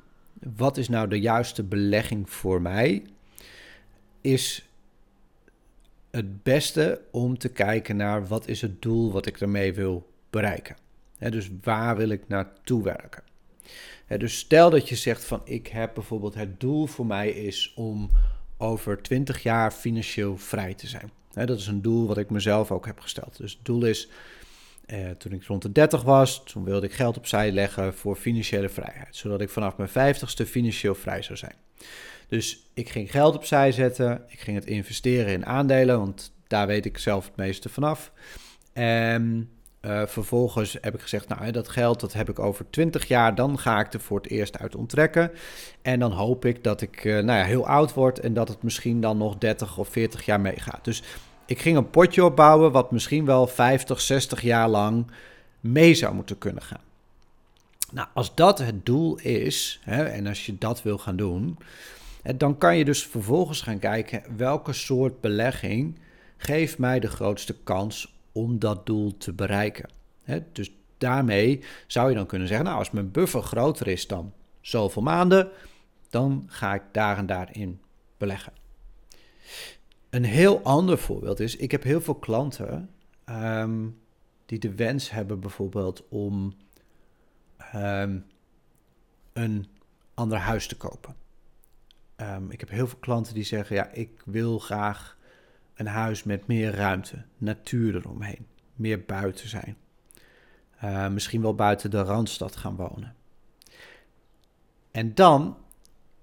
wat 0.55 0.77
is 0.77 0.89
nou 0.89 1.07
de 1.07 1.19
juiste 1.19 1.63
belegging 1.63 2.29
voor 2.29 2.61
mij, 2.61 3.03
is 4.21 4.69
het 6.11 6.43
beste 6.43 7.01
om 7.11 7.37
te 7.37 7.49
kijken 7.49 7.95
naar 7.95 8.27
wat 8.27 8.47
is 8.47 8.61
het 8.61 8.81
doel 8.81 9.11
wat 9.11 9.25
ik 9.25 9.39
ermee 9.39 9.73
wil 9.73 10.09
bereiken. 10.29 10.75
dus 11.17 11.49
waar 11.63 11.97
wil 11.97 12.09
ik 12.09 12.27
naartoe 12.27 12.83
werken? 12.83 13.23
dus 14.17 14.37
stel 14.37 14.69
dat 14.69 14.89
je 14.89 14.95
zegt 14.95 15.23
van 15.23 15.41
ik 15.43 15.67
heb 15.67 15.93
bijvoorbeeld 15.93 16.33
het 16.33 16.59
doel 16.59 16.85
voor 16.85 17.05
mij 17.05 17.29
is 17.29 17.73
om 17.75 18.09
over 18.57 19.01
20 19.01 19.43
jaar 19.43 19.71
financieel 19.71 20.37
vrij 20.37 20.73
te 20.73 20.87
zijn. 20.87 21.11
dat 21.33 21.59
is 21.59 21.67
een 21.67 21.81
doel 21.81 22.07
wat 22.07 22.17
ik 22.17 22.29
mezelf 22.29 22.71
ook 22.71 22.85
heb 22.85 22.99
gesteld. 22.99 23.37
Dus 23.37 23.51
het 23.51 23.65
doel 23.65 23.85
is, 23.85 24.09
eh, 24.85 25.09
toen 25.09 25.31
ik 25.31 25.43
rond 25.43 25.61
de 25.61 25.71
30 25.71 26.03
was, 26.03 26.43
toen 26.43 26.63
wilde 26.63 26.85
ik 26.85 26.93
geld 26.93 27.17
opzij 27.17 27.51
leggen 27.51 27.93
voor 27.93 28.15
financiële 28.15 28.69
vrijheid. 28.69 29.15
Zodat 29.15 29.41
ik 29.41 29.49
vanaf 29.49 29.77
mijn 29.77 29.89
50ste 29.89 30.45
financieel 30.45 30.95
vrij 30.95 31.21
zou 31.21 31.37
zijn. 31.37 31.55
Dus 32.31 32.69
ik 32.73 32.89
ging 32.89 33.11
geld 33.11 33.35
opzij 33.35 33.71
zetten, 33.71 34.23
ik 34.27 34.39
ging 34.39 34.57
het 34.57 34.65
investeren 34.65 35.33
in 35.33 35.45
aandelen, 35.45 35.99
want 35.99 36.31
daar 36.47 36.67
weet 36.67 36.85
ik 36.85 36.97
zelf 36.97 37.25
het 37.25 37.35
meeste 37.35 37.69
vanaf. 37.69 38.11
En 38.73 39.49
uh, 39.81 40.01
vervolgens 40.05 40.77
heb 40.81 40.93
ik 40.93 41.01
gezegd, 41.01 41.27
nou 41.27 41.51
dat 41.51 41.69
geld 41.69 41.99
dat 41.99 42.13
heb 42.13 42.29
ik 42.29 42.39
over 42.39 42.69
20 42.69 43.07
jaar, 43.07 43.35
dan 43.35 43.59
ga 43.59 43.79
ik 43.79 43.93
er 43.93 43.99
voor 43.99 44.17
het 44.17 44.29
eerst 44.29 44.59
uit 44.59 44.75
onttrekken. 44.75 45.31
En 45.81 45.99
dan 45.99 46.11
hoop 46.11 46.45
ik 46.45 46.63
dat 46.63 46.81
ik 46.81 47.03
uh, 47.03 47.13
nou 47.13 47.39
ja, 47.39 47.45
heel 47.45 47.67
oud 47.67 47.93
word 47.93 48.19
en 48.19 48.33
dat 48.33 48.47
het 48.47 48.63
misschien 48.63 49.01
dan 49.01 49.17
nog 49.17 49.37
30 49.37 49.77
of 49.77 49.87
40 49.87 50.25
jaar 50.25 50.41
meegaat. 50.41 50.85
Dus 50.85 51.03
ik 51.45 51.59
ging 51.59 51.77
een 51.77 51.89
potje 51.89 52.25
opbouwen 52.25 52.71
wat 52.71 52.91
misschien 52.91 53.25
wel 53.25 53.47
50, 53.47 54.01
60 54.01 54.41
jaar 54.41 54.69
lang 54.69 55.11
mee 55.59 55.93
zou 55.93 56.15
moeten 56.15 56.37
kunnen 56.37 56.63
gaan. 56.63 56.83
Nou, 57.91 58.07
als 58.13 58.35
dat 58.35 58.59
het 58.59 58.85
doel 58.85 59.17
is, 59.17 59.79
hè, 59.83 60.03
en 60.03 60.27
als 60.27 60.45
je 60.45 60.57
dat 60.57 60.81
wil 60.81 60.97
gaan 60.97 61.15
doen, 61.15 61.57
dan 62.37 62.57
kan 62.57 62.77
je 62.77 62.85
dus 62.85 63.07
vervolgens 63.07 63.61
gaan 63.61 63.79
kijken 63.79 64.23
welke 64.37 64.73
soort 64.73 65.21
belegging 65.21 65.99
geeft 66.37 66.77
mij 66.77 66.99
de 66.99 67.07
grootste 67.07 67.55
kans 67.63 68.19
om 68.31 68.59
dat 68.59 68.85
doel 68.85 69.17
te 69.17 69.33
bereiken. 69.33 69.89
dus 70.51 70.71
daarmee 70.97 71.63
zou 71.87 72.09
je 72.09 72.15
dan 72.15 72.25
kunnen 72.25 72.47
zeggen, 72.47 72.65
nou 72.65 72.77
als 72.77 72.91
mijn 72.91 73.11
buffer 73.11 73.41
groter 73.41 73.87
is 73.87 74.07
dan 74.07 74.33
zoveel 74.61 75.01
maanden, 75.01 75.49
dan 76.09 76.43
ga 76.47 76.73
ik 76.73 76.83
daar 76.91 77.17
en 77.17 77.25
daarin 77.25 77.81
beleggen. 78.17 78.53
Een 80.09 80.23
heel 80.23 80.61
ander 80.61 80.97
voorbeeld 80.97 81.39
is, 81.39 81.55
ik 81.55 81.71
heb 81.71 81.83
heel 81.83 82.01
veel 82.01 82.15
klanten 82.15 82.89
ehm, 83.25 83.87
die 84.45 84.59
de 84.59 84.75
wens 84.75 85.11
hebben 85.11 85.39
bijvoorbeeld 85.39 86.03
om 86.09 86.53
Ehm, 87.71 88.19
een 89.33 89.67
ander 90.13 90.37
huis 90.37 90.67
te 90.67 90.77
kopen. 90.77 91.15
Ehm, 92.21 92.51
ik 92.51 92.59
heb 92.59 92.69
heel 92.69 92.87
veel 92.87 92.97
klanten 92.99 93.33
die 93.33 93.43
zeggen: 93.43 93.75
ja, 93.75 93.89
ik 93.91 94.21
wil 94.25 94.59
graag 94.59 95.17
een 95.73 95.87
huis 95.87 96.23
met 96.23 96.47
meer 96.47 96.75
ruimte, 96.75 97.23
natuur 97.37 97.95
eromheen, 97.95 98.47
meer 98.75 99.05
buiten 99.05 99.49
zijn. 99.49 99.77
Uh, 100.83 101.07
misschien 101.07 101.41
wel 101.41 101.55
buiten 101.55 101.91
de 101.91 102.01
randstad 102.01 102.55
gaan 102.55 102.75
wonen. 102.75 103.15
En 104.91 105.13
dan 105.15 105.57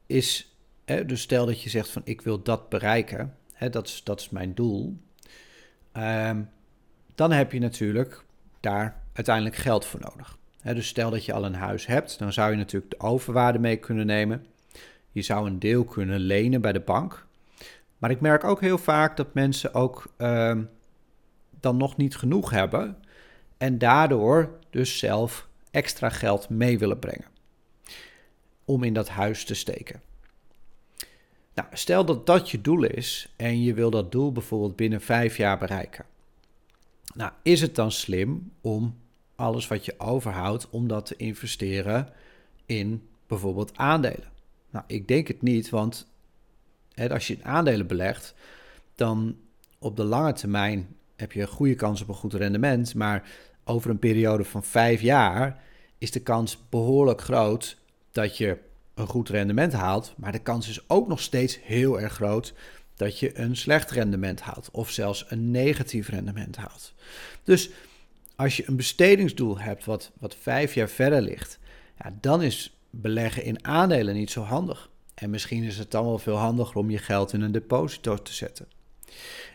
is, 0.07 0.57
hè, 0.85 1.05
dus 1.05 1.21
stel 1.21 1.47
dat 1.47 1.63
je 1.63 1.71
zegt 1.71 1.91
van 1.91 2.03
ik 2.05 2.21
wil 2.21 2.43
dat 2.43 2.69
bereiken, 2.69 3.37
hè, 3.53 3.71
dat, 3.71 3.87
is, 3.87 4.05
dat 4.05 4.21
is 4.21 4.29
mijn 4.29 4.55
doel. 4.55 4.97
Ehm, 5.93 6.43
dan 7.15 7.33
heb 7.33 7.53
je 7.53 7.59
natuurlijk 7.59 8.25
daar 8.61 9.03
uiteindelijk 9.13 9.57
geld 9.57 9.85
voor 9.85 10.01
nodig 10.01 10.39
dus 10.63 10.87
stel 10.87 11.11
dat 11.11 11.25
je 11.25 11.33
al 11.33 11.45
een 11.45 11.55
huis 11.55 11.87
hebt, 11.87 12.19
dan 12.19 12.33
zou 12.33 12.51
je 12.51 12.57
natuurlijk 12.57 12.91
de 12.91 13.01
overwaarde 13.01 13.59
mee 13.59 13.77
kunnen 13.77 14.07
nemen. 14.07 14.47
Je 15.19 15.25
zou 15.25 15.47
een 15.47 15.59
deel 15.59 15.85
kunnen 15.85 16.21
lenen 16.21 16.61
bij 16.61 16.73
de 16.73 16.81
bank. 16.81 17.27
Maar 17.99 18.11
ik 18.11 18.21
merk 18.21 18.45
ook 18.45 18.61
heel 18.61 18.79
vaak 18.79 19.17
dat 19.17 19.35
mensen 19.35 19.75
ook 19.75 20.13
ehm, 20.17 20.65
dan 21.61 21.77
nog 21.77 21.97
niet 21.97 22.17
genoeg 22.17 22.51
hebben 22.51 22.97
en 23.57 23.79
daardoor 23.79 24.59
dus 24.71 24.99
zelf 24.99 25.49
extra 25.71 26.09
geld 26.09 26.49
mee 26.49 26.79
willen 26.79 26.99
brengen 26.99 27.27
om 28.65 28.83
in 28.83 28.93
dat 28.93 29.09
huis 29.09 29.45
te 29.45 29.55
steken. 29.55 30.01
Nou, 31.55 31.69
stel 31.73 32.05
dat 32.05 32.27
dat 32.27 32.51
je 32.51 32.61
doel 32.61 32.85
is 32.85 33.33
en 33.37 33.63
je 33.63 33.75
wil 33.75 33.91
dat 33.91 34.13
doel 34.13 34.33
bijvoorbeeld 34.33 34.77
binnen 34.77 35.01
vijf 35.01 35.37
jaar 35.37 35.59
bereiken. 35.59 36.05
Nou, 37.15 37.33
is 37.43 37.61
het 37.61 37.75
dan 37.75 37.93
slim 37.93 38.53
om 38.61 38.97
alles 39.35 39.69
wat 39.69 39.85
je 39.85 39.95
overhoudt 39.99 40.71
om 40.71 40.89
dat 40.89 41.07
te 41.07 41.17
investeren 41.17 42.13
in 42.67 43.09
bijvoorbeeld 43.27 43.77
aandelen? 43.77 44.37
Nou, 44.79 44.91
ik 44.91 45.09
denk 45.09 45.29
het 45.29 45.43
niet, 45.43 45.71
want 45.71 46.07
hè, 46.95 47.11
als 47.11 47.27
je 47.27 47.35
in 47.35 47.45
aandelen 47.45 47.87
belegt, 47.87 48.35
dan 48.95 49.37
op 49.79 49.97
de 49.97 50.05
lange 50.05 50.33
termijn 50.33 50.89
heb 51.17 51.33
je 51.33 51.41
een 51.41 51.49
goede 51.49 51.75
kans 51.75 52.03
op 52.03 52.09
een 52.09 52.15
goed 52.15 52.35
rendement, 52.35 52.95
maar 52.95 53.29
over 53.65 53.91
een 53.91 53.99
periode 53.99 54.45
van 54.45 54.65
vijf 54.65 55.01
jaar 55.01 55.63
is 55.99 56.11
de 56.11 56.21
kans 56.21 56.59
behoorlijk 56.69 57.21
groot 57.21 57.79
dat 58.13 58.37
je 58.37 58.59
een 58.95 59.07
goed 59.07 59.29
rendement 59.29 59.73
haalt, 59.73 60.15
maar 60.17 60.33
de 60.33 60.39
kans 60.39 60.69
is 60.69 60.89
ook 60.89 61.09
nog 61.09 61.21
steeds 61.21 61.59
heel 61.63 62.01
erg 62.01 62.13
groot 62.13 62.55
dat 62.97 63.19
je 63.19 63.39
een 63.39 63.57
slecht 63.57 63.91
rendement 63.91 64.41
haalt 64.41 64.69
of 64.73 64.91
zelfs 64.91 65.25
een 65.29 65.51
negatief 65.51 66.09
rendement 66.09 66.57
haalt. 66.57 66.95
Dus 67.45 67.71
als 68.37 68.57
je 68.57 68.65
een 68.67 68.77
bestedingsdoel 68.77 69.59
hebt 69.59 69.85
wat, 69.85 70.11
wat 70.19 70.37
vijf 70.41 70.75
jaar 70.75 70.89
verder 70.89 71.23
ligt, 71.23 71.59
ja, 72.03 72.13
dan 72.21 72.43
is 72.43 72.78
beleggen 72.91 73.45
in 73.45 73.65
aandelen 73.65 74.15
niet 74.15 74.31
zo 74.31 74.43
handig. 74.43 74.91
En 75.15 75.31
misschien 75.31 75.63
is 75.63 75.79
het 75.79 75.91
dan 75.91 76.05
wel 76.05 76.19
veel 76.19 76.37
handiger 76.37 76.77
om 76.77 76.91
je 76.91 76.99
geld 76.99 77.33
in 77.33 77.41
een 77.41 77.53
deposito 77.53 78.17
te 78.17 78.33
zetten. 78.33 78.67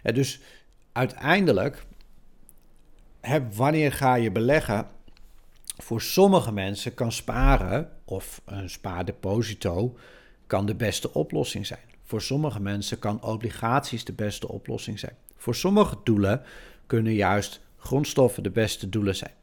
Ja, 0.03 0.11
dus 0.11 0.39
uiteindelijk, 0.91 1.85
hè, 3.21 3.51
wanneer 3.51 3.91
ga 3.91 4.15
je 4.15 4.31
beleggen? 4.31 4.87
Voor 5.77 6.01
sommige 6.01 6.51
mensen 6.51 6.93
kan 6.93 7.11
sparen 7.11 7.89
of 8.05 8.41
een 8.45 8.69
spaardeposito 8.69 9.97
kan 10.47 10.65
de 10.65 10.75
beste 10.75 11.13
oplossing 11.13 11.65
zijn. 11.65 11.79
Voor 12.03 12.21
sommige 12.21 12.59
mensen 12.59 12.99
kan 12.99 13.23
obligaties 13.23 14.05
de 14.05 14.13
beste 14.13 14.47
oplossing 14.47 14.99
zijn. 14.99 15.15
Voor 15.37 15.55
sommige 15.55 15.97
doelen 16.03 16.41
kunnen 16.87 17.13
juist 17.13 17.61
grondstoffen 17.77 18.43
de 18.43 18.49
beste 18.49 18.89
doelen 18.89 19.15
zijn. 19.15 19.33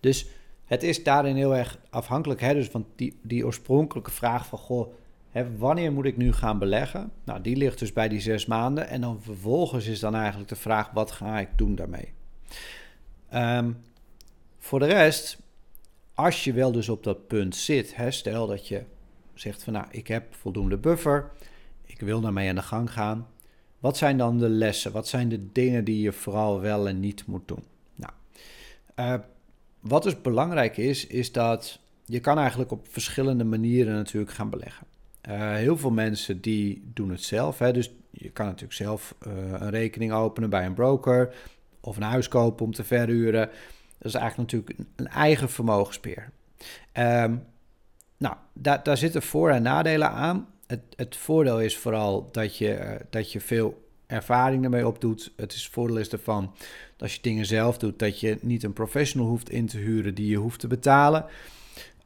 Dus 0.00 0.26
het 0.64 0.82
is 0.82 1.02
daarin 1.02 1.36
heel 1.36 1.56
erg 1.56 1.78
afhankelijk. 1.90 2.40
Hè? 2.40 2.54
Dus 2.54 2.68
van 2.68 2.86
die, 2.96 3.18
die 3.22 3.46
oorspronkelijke 3.46 4.10
vraag 4.10 4.46
van, 4.46 4.58
goh, 4.58 4.92
hè, 5.30 5.56
wanneer 5.56 5.92
moet 5.92 6.04
ik 6.04 6.16
nu 6.16 6.32
gaan 6.32 6.58
beleggen? 6.58 7.10
Nou, 7.24 7.40
die 7.40 7.56
ligt 7.56 7.78
dus 7.78 7.92
bij 7.92 8.08
die 8.08 8.20
zes 8.20 8.46
maanden. 8.46 8.88
En 8.88 9.00
dan 9.00 9.22
vervolgens 9.22 9.86
is 9.86 10.00
dan 10.00 10.14
eigenlijk 10.14 10.48
de 10.48 10.56
vraag, 10.56 10.90
wat 10.90 11.10
ga 11.10 11.38
ik 11.38 11.48
doen 11.56 11.74
daarmee? 11.74 12.12
Ehm, 13.28 13.72
voor 14.58 14.78
de 14.78 14.86
rest, 14.86 15.38
als 16.14 16.44
je 16.44 16.52
wel 16.52 16.72
dus 16.72 16.88
op 16.88 17.04
dat 17.04 17.26
punt 17.26 17.56
zit, 17.56 17.96
hè, 17.96 18.10
stel 18.10 18.46
dat 18.46 18.68
je 18.68 18.82
zegt 19.34 19.62
van, 19.62 19.72
nou, 19.72 19.86
ik 19.90 20.06
heb 20.06 20.34
voldoende 20.34 20.76
buffer, 20.76 21.30
ik 21.84 22.00
wil 22.00 22.20
daarmee 22.20 22.48
aan 22.48 22.54
de 22.54 22.62
gang 22.62 22.92
gaan. 22.92 23.26
Wat 23.78 23.96
zijn 23.96 24.18
dan 24.18 24.38
de 24.38 24.48
lessen? 24.48 24.92
Wat 24.92 25.08
zijn 25.08 25.28
de 25.28 25.52
dingen 25.52 25.84
die 25.84 26.00
je 26.00 26.12
vooral 26.12 26.60
wel 26.60 26.88
en 26.88 27.00
niet 27.00 27.26
moet 27.26 27.48
doen? 27.48 27.64
Uh, 28.96 29.14
wat 29.86 30.02
dus 30.02 30.20
belangrijk 30.20 30.76
is, 30.76 31.06
is 31.06 31.32
dat 31.32 31.80
je 32.04 32.20
kan 32.20 32.38
eigenlijk 32.38 32.70
op 32.70 32.86
verschillende 32.88 33.44
manieren 33.44 33.94
natuurlijk 33.94 34.32
gaan 34.32 34.50
beleggen. 34.50 34.86
Uh, 35.28 35.54
heel 35.54 35.76
veel 35.76 35.90
mensen 35.90 36.40
die 36.40 36.90
doen 36.94 37.10
het 37.10 37.22
zelf. 37.22 37.58
Hè? 37.58 37.72
Dus 37.72 37.92
je 38.10 38.30
kan 38.30 38.46
natuurlijk 38.46 38.72
zelf 38.72 39.14
uh, 39.26 39.32
een 39.52 39.70
rekening 39.70 40.12
openen 40.12 40.50
bij 40.50 40.66
een 40.66 40.74
broker 40.74 41.34
of 41.80 41.96
een 41.96 42.02
huis 42.02 42.28
kopen 42.28 42.64
om 42.64 42.72
te 42.72 42.84
verhuren. 42.84 43.50
Dat 43.98 44.14
is 44.14 44.14
eigenlijk 44.14 44.52
natuurlijk 44.52 44.88
een, 44.96 45.08
eigen 45.08 45.50
vermogensbeheer. 45.50 46.30
Um, 46.92 47.44
nou, 48.16 48.36
daar, 48.52 48.82
daar 48.82 48.96
zitten 48.96 49.22
voor- 49.22 49.50
en 49.50 49.62
nadelen 49.62 50.10
aan. 50.10 50.48
Het, 50.66 50.80
het 50.96 51.16
voordeel 51.16 51.60
is 51.60 51.76
vooral 51.76 52.28
dat 52.32 52.56
je, 52.56 53.00
dat 53.10 53.32
je 53.32 53.40
veel 53.40 53.83
ervaring 54.06 54.64
ermee 54.64 54.86
opdoet. 54.86 55.32
Het 55.36 55.52
is, 55.52 55.68
voordeel 55.68 55.98
is 55.98 56.08
ervan 56.08 56.52
dat 56.92 57.02
als 57.02 57.14
je 57.14 57.22
dingen 57.22 57.46
zelf 57.46 57.78
doet, 57.78 57.98
dat 57.98 58.20
je 58.20 58.38
niet 58.40 58.62
een 58.62 58.72
professional 58.72 59.28
hoeft 59.28 59.50
in 59.50 59.66
te 59.66 59.78
huren 59.78 60.14
die 60.14 60.26
je 60.26 60.36
hoeft 60.36 60.60
te 60.60 60.66
betalen. 60.66 61.24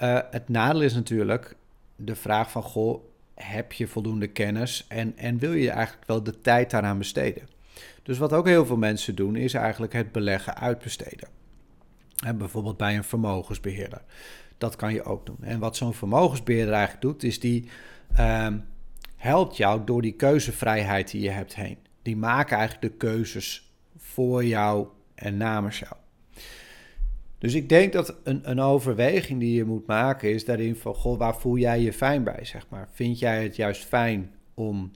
Uh, 0.02 0.19
het 0.31 0.49
nadeel 0.49 0.83
is 0.83 0.95
natuurlijk 0.95 1.57
de 1.97 2.17
vraag 2.17 2.50
van, 2.50 2.62
goh, 2.62 3.05
heb 3.35 3.73
je 3.73 3.87
voldoende 3.87 4.26
kennis 4.26 4.85
en, 4.88 5.17
en 5.17 5.38
wil 5.38 5.52
je 5.52 5.71
eigenlijk 5.71 6.07
wel 6.07 6.23
de 6.23 6.40
tijd 6.40 6.71
daaraan 6.71 6.99
besteden? 6.99 7.49
Dus 8.02 8.19
wat 8.19 8.33
ook 8.33 8.47
heel 8.47 8.67
veel 8.67 8.76
mensen 8.76 9.14
doen, 9.14 9.37
is 9.37 9.55
eigenlijk 9.55 9.93
het 9.93 10.12
beleggen 10.12 10.57
uitbesteden. 10.57 11.28
En 12.25 12.38
bijvoorbeeld 12.38 12.76
bij 12.76 12.97
een 12.97 13.05
vermogensbeheerder. 13.05 14.02
Dat 14.59 14.76
kan 14.76 14.93
je 14.93 15.02
ook 15.02 15.26
doen. 15.26 15.38
En 15.40 15.59
wat 15.59 15.76
zo'n 15.76 15.95
vermogensbeheerder 15.95 16.75
eigenlijk 16.75 17.02
doet, 17.02 17.23
is 17.23 17.40
die 17.40 17.69
uh, 18.19 18.47
helpt 19.17 19.57
jou 19.57 19.85
door 19.85 20.02
die 20.02 20.12
keuzevrijheid 20.12 21.11
die 21.11 21.23
je 21.23 21.31
hebt 21.31 21.55
heen 21.55 21.78
die 22.08 22.16
maken 22.16 22.56
eigenlijk 22.56 22.92
de 22.92 22.98
keuzes 23.06 23.72
voor 23.96 24.44
jou 24.44 24.86
en 25.14 25.36
namens 25.36 25.78
jou. 25.78 25.94
Dus 27.38 27.54
ik 27.54 27.68
denk 27.68 27.92
dat 27.92 28.14
een, 28.24 28.50
een 28.50 28.60
overweging 28.60 29.40
die 29.40 29.54
je 29.54 29.64
moet 29.64 29.86
maken 29.86 30.32
is 30.32 30.44
daarin 30.44 30.76
van, 30.76 30.94
goh, 30.94 31.18
waar 31.18 31.36
voel 31.36 31.56
jij 31.56 31.80
je 31.80 31.92
fijn 31.92 32.24
bij, 32.24 32.44
zeg 32.44 32.66
maar. 32.68 32.88
Vind 32.92 33.18
jij 33.18 33.42
het 33.42 33.56
juist 33.56 33.84
fijn 33.84 34.34
om 34.54 34.90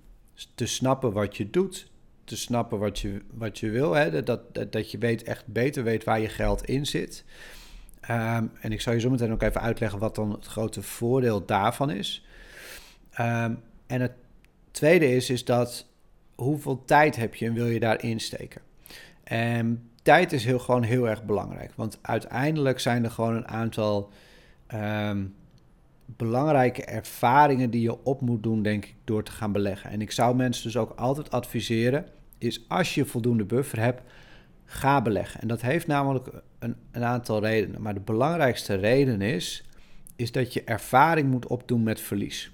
te 0.54 0.66
snappen 0.66 1.12
wat 1.12 1.36
je 1.36 1.50
doet, 1.50 1.90
te 2.24 2.36
snappen 2.36 2.78
wat 2.78 2.98
je, 2.98 3.22
wat 3.30 3.58
je 3.58 3.70
wil, 3.70 3.92
hè? 3.92 4.22
Dat, 4.22 4.54
dat, 4.54 4.72
dat 4.72 4.90
je 4.90 4.98
weet, 4.98 5.22
echt 5.22 5.46
beter 5.46 5.84
weet 5.84 6.04
waar 6.04 6.20
je 6.20 6.28
geld 6.28 6.64
in 6.64 6.86
zit. 6.86 7.24
Um, 8.10 8.50
en 8.60 8.72
ik 8.72 8.80
zal 8.80 8.92
je 8.92 9.00
zo 9.00 9.10
meteen 9.10 9.32
ook 9.32 9.42
even 9.42 9.60
uitleggen 9.60 9.98
wat 9.98 10.14
dan 10.14 10.30
het 10.30 10.46
grote 10.46 10.82
voordeel 10.82 11.46
daarvan 11.46 11.90
is. 11.90 12.26
Um, 13.20 13.62
en 13.86 14.00
het 14.00 14.12
tweede 14.70 15.14
is, 15.14 15.30
is 15.30 15.44
dat 15.44 15.90
hoeveel 16.34 16.84
tijd 16.84 17.16
heb 17.16 17.34
je 17.34 17.46
en 17.46 17.54
wil 17.54 17.66
je 17.66 17.80
daarin 17.80 18.20
steken? 18.20 18.60
En 19.24 19.90
tijd 20.02 20.32
is 20.32 20.44
heel, 20.44 20.58
gewoon 20.58 20.82
heel 20.82 21.08
erg 21.08 21.24
belangrijk. 21.24 21.72
Want 21.76 21.98
uiteindelijk 22.02 22.80
zijn 22.80 23.04
er 23.04 23.10
gewoon 23.10 23.34
een 23.34 23.48
aantal 23.48 24.10
ehm, 24.66 25.24
belangrijke 26.16 26.84
ervaringen 26.84 27.70
die 27.70 27.82
je 27.82 28.04
op 28.04 28.20
moet 28.20 28.42
doen, 28.42 28.62
denk 28.62 28.84
ik, 28.84 28.94
door 29.04 29.22
te 29.22 29.32
gaan 29.32 29.52
beleggen. 29.52 29.90
En 29.90 30.00
ik 30.00 30.10
zou 30.10 30.36
mensen 30.36 30.64
dus 30.64 30.76
ook 30.76 30.92
altijd 30.96 31.30
adviseren, 31.30 32.06
is 32.38 32.68
als 32.68 32.94
je 32.94 33.04
voldoende 33.04 33.44
buffer 33.44 33.80
hebt, 33.80 34.02
ga 34.64 35.02
beleggen. 35.02 35.40
En 35.40 35.48
dat 35.48 35.60
heeft 35.60 35.86
namelijk 35.86 36.28
een, 36.58 36.76
een 36.90 37.04
aantal 37.04 37.40
redenen. 37.40 37.82
Maar 37.82 37.94
de 37.94 38.00
belangrijkste 38.00 38.74
reden 38.74 39.20
is, 39.20 39.64
is 40.16 40.32
dat 40.32 40.52
je 40.52 40.64
ervaring 40.64 41.30
moet 41.30 41.46
opdoen 41.46 41.82
met 41.82 42.00
verlies. 42.00 42.52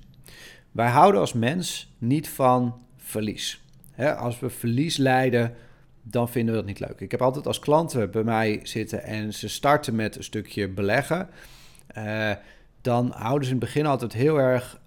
Wij 0.72 0.88
houden 0.88 1.20
als 1.20 1.32
mens 1.32 1.92
niet 1.98 2.28
van 2.28 2.78
verlies. 2.96 3.62
Als 3.98 4.40
we 4.40 4.50
verlies 4.50 4.96
lijden, 4.96 5.54
dan 6.02 6.28
vinden 6.28 6.54
we 6.54 6.60
dat 6.60 6.68
niet 6.68 6.80
leuk. 6.80 7.00
Ik 7.00 7.10
heb 7.10 7.22
altijd 7.22 7.46
als 7.46 7.58
klanten 7.58 8.10
bij 8.10 8.24
mij 8.24 8.60
zitten 8.62 9.02
en 9.02 9.34
ze 9.34 9.48
starten 9.48 9.94
met 9.94 10.16
een 10.16 10.24
stukje 10.24 10.68
beleggen. 10.68 11.28
Uh, 11.98 12.30
dan 12.80 13.12
houden 13.16 13.48
ze 13.48 13.54
in 13.54 13.60
het 13.60 13.66
begin 13.66 13.86
altijd 13.86 14.12
heel 14.12 14.38
erg 14.38 14.80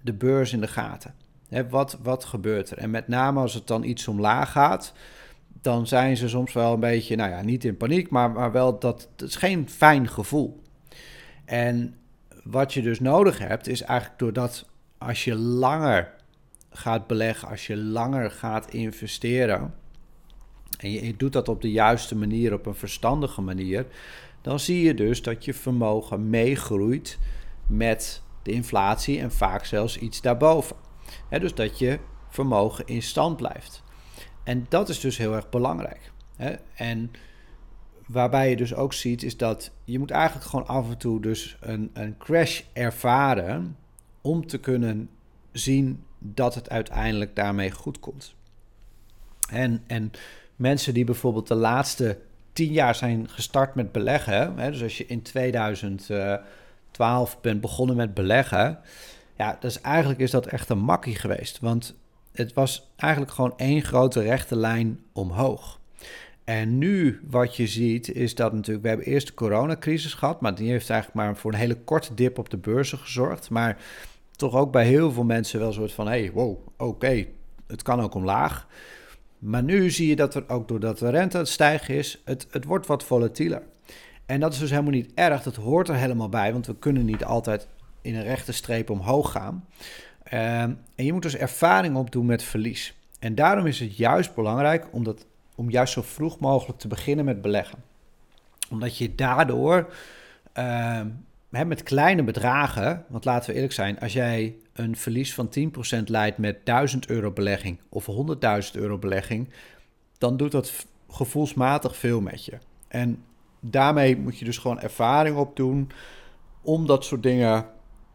de 0.00 0.12
beurs 0.12 0.52
in 0.52 0.60
de 0.60 0.68
gaten. 0.68 1.14
wat, 1.68 1.98
wat 2.02 2.24
gebeurt 2.24 2.70
er? 2.70 2.78
En 2.78 2.90
met 2.90 3.08
name 3.08 3.40
als 3.40 3.54
het 3.54 3.66
dan 3.66 3.84
iets 3.84 4.08
omlaag 4.08 4.52
gaat, 4.52 4.92
dan 5.62 5.86
zijn 5.86 6.16
ze 6.16 6.28
soms 6.28 6.52
wel 6.52 6.72
een 6.72 6.80
beetje, 6.80 7.16
nou 7.16 7.30
ja, 7.30 7.42
niet 7.42 7.64
in 7.64 7.76
paniek, 7.76 8.10
maar, 8.10 8.30
maar 8.30 8.52
wel 8.52 8.78
dat 8.78 9.08
het 9.16 9.28
is 9.28 9.36
geen 9.36 9.68
fijn 9.68 10.08
gevoel. 10.08 10.62
En 11.44 11.94
wat 12.44 12.74
je 12.74 12.82
dus 12.82 13.00
nodig 13.00 13.38
hebt, 13.38 13.68
is 13.68 13.82
eigenlijk 13.82 14.18
doordat 14.18 14.68
als 14.98 15.24
je 15.24 15.34
langer 15.34 16.14
gaat 16.72 17.06
beleggen, 17.06 17.48
als 17.48 17.66
je 17.66 17.76
langer 17.76 18.30
gaat 18.30 18.70
investeren, 18.70 19.74
en 20.78 20.90
je 20.90 21.16
doet 21.16 21.32
dat 21.32 21.48
op 21.48 21.60
de 21.60 21.70
juiste 21.70 22.16
manier, 22.16 22.52
op 22.52 22.66
een 22.66 22.74
verstandige 22.74 23.40
manier, 23.40 23.86
dan 24.40 24.60
zie 24.60 24.82
je 24.82 24.94
dus 24.94 25.22
dat 25.22 25.44
je 25.44 25.54
vermogen 25.54 26.30
meegroeit 26.30 27.18
met 27.66 28.22
de 28.42 28.50
inflatie 28.50 29.20
en 29.20 29.32
vaak 29.32 29.64
zelfs 29.64 29.98
iets 29.98 30.20
daarboven. 30.20 30.76
dus 31.28 31.54
dat 31.54 31.78
je 31.78 31.98
vermogen 32.28 32.86
in 32.86 33.02
stand 33.02 33.36
blijft. 33.36 33.82
En 34.44 34.66
dat 34.68 34.88
is 34.88 35.00
dus 35.00 35.16
heel 35.16 35.34
erg 35.34 35.48
belangrijk. 35.48 36.12
En 36.74 37.10
waarbij 38.06 38.50
je 38.50 38.56
dus 38.56 38.74
ook 38.74 38.92
ziet, 38.92 39.22
is 39.22 39.36
dat 39.36 39.70
je 39.84 39.98
moet 39.98 40.10
eigenlijk 40.10 40.46
gewoon 40.46 40.66
af 40.66 40.90
en 40.90 40.98
toe 40.98 41.20
dus 41.20 41.56
een, 41.60 41.90
een 41.92 42.16
crash 42.18 42.62
ervaren 42.72 43.76
om 44.20 44.46
te 44.46 44.58
kunnen 44.58 45.10
zien 45.52 46.04
dat 46.22 46.54
het 46.54 46.70
uiteindelijk 46.70 47.36
daarmee 47.36 47.70
goed 47.70 48.00
komt. 48.00 48.34
En, 49.50 49.82
en 49.86 50.10
mensen 50.56 50.94
die 50.94 51.04
bijvoorbeeld 51.04 51.48
de 51.48 51.54
laatste 51.54 52.18
tien 52.52 52.72
jaar 52.72 52.94
zijn 52.94 53.28
gestart 53.28 53.74
met 53.74 53.92
beleggen, 53.92 54.58
hè, 54.58 54.70
dus 54.70 54.82
als 54.82 54.98
je 54.98 55.06
in 55.06 55.22
2012 55.22 57.40
bent 57.40 57.60
begonnen 57.60 57.96
met 57.96 58.14
beleggen, 58.14 58.78
ja, 59.36 59.56
dus 59.60 59.80
eigenlijk 59.80 60.20
is 60.20 60.30
dat 60.30 60.46
echt 60.46 60.68
een 60.68 60.78
makkie 60.78 61.16
geweest. 61.16 61.60
Want 61.60 61.94
het 62.32 62.52
was 62.52 62.90
eigenlijk 62.96 63.32
gewoon 63.32 63.54
één 63.56 63.82
grote 63.82 64.20
rechte 64.20 64.56
lijn 64.56 65.00
omhoog. 65.12 65.80
En 66.44 66.78
nu 66.78 67.20
wat 67.30 67.56
je 67.56 67.66
ziet 67.66 68.12
is 68.12 68.34
dat 68.34 68.52
natuurlijk, 68.52 68.82
we 68.82 68.88
hebben 68.88 69.06
eerst 69.06 69.26
de 69.26 69.34
coronacrisis 69.34 70.14
gehad, 70.14 70.40
maar 70.40 70.54
die 70.54 70.70
heeft 70.70 70.90
eigenlijk 70.90 71.20
maar 71.20 71.36
voor 71.36 71.52
een 71.52 71.58
hele 71.58 71.78
korte 71.84 72.14
dip 72.14 72.38
op 72.38 72.50
de 72.50 72.56
beurzen 72.56 72.98
gezorgd. 72.98 73.50
Maar 73.50 73.78
toch 74.36 74.54
ook 74.54 74.72
bij 74.72 74.86
heel 74.86 75.12
veel 75.12 75.24
mensen 75.24 75.58
wel 75.58 75.68
een 75.68 75.74
soort 75.74 75.92
van, 75.92 76.06
hey, 76.06 76.30
wow, 76.32 76.58
oké, 76.76 77.26
het 77.66 77.82
kan 77.82 78.00
ook 78.00 78.14
omlaag. 78.14 78.66
Maar 79.38 79.62
nu 79.62 79.90
zie 79.90 80.08
je 80.08 80.16
dat 80.16 80.34
er 80.34 80.44
ook 80.48 80.68
doordat 80.68 80.98
de 80.98 81.10
rente 81.10 81.36
aan 81.36 81.42
het 81.42 81.52
stijgen 81.52 81.94
is, 81.94 82.22
het, 82.24 82.46
het 82.50 82.64
wordt 82.64 82.86
wat 82.86 83.04
volatieler. 83.04 83.62
En 84.26 84.40
dat 84.40 84.52
is 84.52 84.58
dus 84.58 84.70
helemaal 84.70 84.92
niet 84.92 85.10
erg, 85.14 85.42
dat 85.42 85.56
hoort 85.56 85.88
er 85.88 85.94
helemaal 85.94 86.28
bij, 86.28 86.52
want 86.52 86.66
we 86.66 86.76
kunnen 86.76 87.04
niet 87.04 87.24
altijd 87.24 87.68
in 88.00 88.14
een 88.14 88.22
rechte 88.22 88.52
streep 88.52 88.90
omhoog 88.90 89.32
gaan. 89.32 89.66
Ehm, 90.22 90.72
en 90.94 91.04
je 91.04 91.12
moet 91.12 91.22
dus 91.22 91.36
ervaring 91.36 91.96
opdoen 91.96 92.26
met 92.26 92.42
verlies. 92.42 92.94
En 93.18 93.34
daarom 93.34 93.66
is 93.66 93.80
het 93.80 93.96
juist 93.96 94.34
belangrijk 94.34 94.86
om, 94.90 95.04
dat, 95.04 95.26
om 95.54 95.70
juist 95.70 95.92
zo 95.92 96.02
vroeg 96.02 96.38
mogelijk 96.38 96.78
te 96.78 96.88
beginnen 96.88 97.24
met 97.24 97.42
beleggen. 97.42 97.78
Omdat 98.70 98.98
je 98.98 99.14
daardoor 99.14 99.92
uh, 100.58 101.00
met 101.52 101.82
kleine 101.82 102.22
bedragen, 102.22 103.04
want 103.08 103.24
laten 103.24 103.48
we 103.50 103.54
eerlijk 103.54 103.72
zijn, 103.72 103.98
als 103.98 104.12
jij 104.12 104.56
een 104.72 104.96
verlies 104.96 105.34
van 105.34 105.48
10% 105.98 106.02
leidt 106.04 106.38
met 106.38 106.66
1000 106.66 107.06
euro 107.06 107.30
belegging 107.30 107.80
of 107.88 108.06
100.000 108.06 108.70
euro 108.72 108.98
belegging, 108.98 109.48
dan 110.18 110.36
doet 110.36 110.52
dat 110.52 110.86
gevoelsmatig 111.08 111.96
veel 111.96 112.20
met 112.20 112.44
je. 112.44 112.58
En 112.88 113.24
daarmee 113.60 114.16
moet 114.16 114.38
je 114.38 114.44
dus 114.44 114.58
gewoon 114.58 114.80
ervaring 114.80 115.36
opdoen 115.36 115.90
om 116.62 116.86
dat 116.86 117.04
soort 117.04 117.22
dingen 117.22 117.66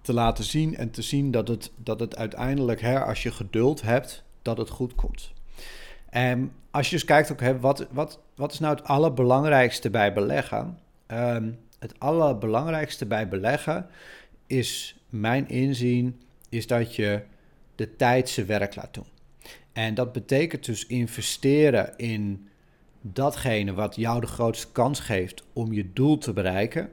te 0.01 0.13
laten 0.13 0.43
zien 0.43 0.75
en 0.75 0.91
te 0.91 1.01
zien 1.01 1.31
dat 1.31 1.47
het, 1.47 1.71
dat 1.75 1.99
het 1.99 2.15
uiteindelijk, 2.15 2.81
hè, 2.81 3.03
als 3.03 3.23
je 3.23 3.31
geduld 3.31 3.81
hebt, 3.81 4.23
dat 4.41 4.57
het 4.57 4.69
goed 4.69 4.95
komt. 4.95 5.31
En 6.09 6.51
als 6.71 6.89
je 6.89 6.95
dus 6.95 7.05
kijkt 7.05 7.31
ook, 7.31 7.41
hè, 7.41 7.59
wat, 7.59 7.87
wat, 7.91 8.19
wat 8.35 8.51
is 8.51 8.59
nou 8.59 8.75
het 8.75 8.83
allerbelangrijkste 8.83 9.89
bij 9.89 10.13
beleggen? 10.13 10.79
Um, 11.07 11.57
het 11.79 11.99
allerbelangrijkste 11.99 13.05
bij 13.05 13.27
beleggen 13.27 13.87
is 14.47 14.99
mijn 15.09 15.49
inzien, 15.49 16.21
is 16.49 16.67
dat 16.67 16.95
je 16.95 17.21
de 17.75 17.95
tijd 17.95 18.29
zijn 18.29 18.45
werk 18.45 18.75
laat 18.75 18.93
doen. 18.93 19.07
En 19.73 19.93
dat 19.93 20.11
betekent 20.11 20.65
dus 20.65 20.85
investeren 20.85 21.97
in 21.97 22.47
datgene 23.01 23.73
wat 23.73 23.95
jou 23.95 24.21
de 24.21 24.27
grootste 24.27 24.71
kans 24.71 24.99
geeft 24.99 25.43
om 25.53 25.73
je 25.73 25.93
doel 25.93 26.17
te 26.17 26.33
bereiken. 26.33 26.89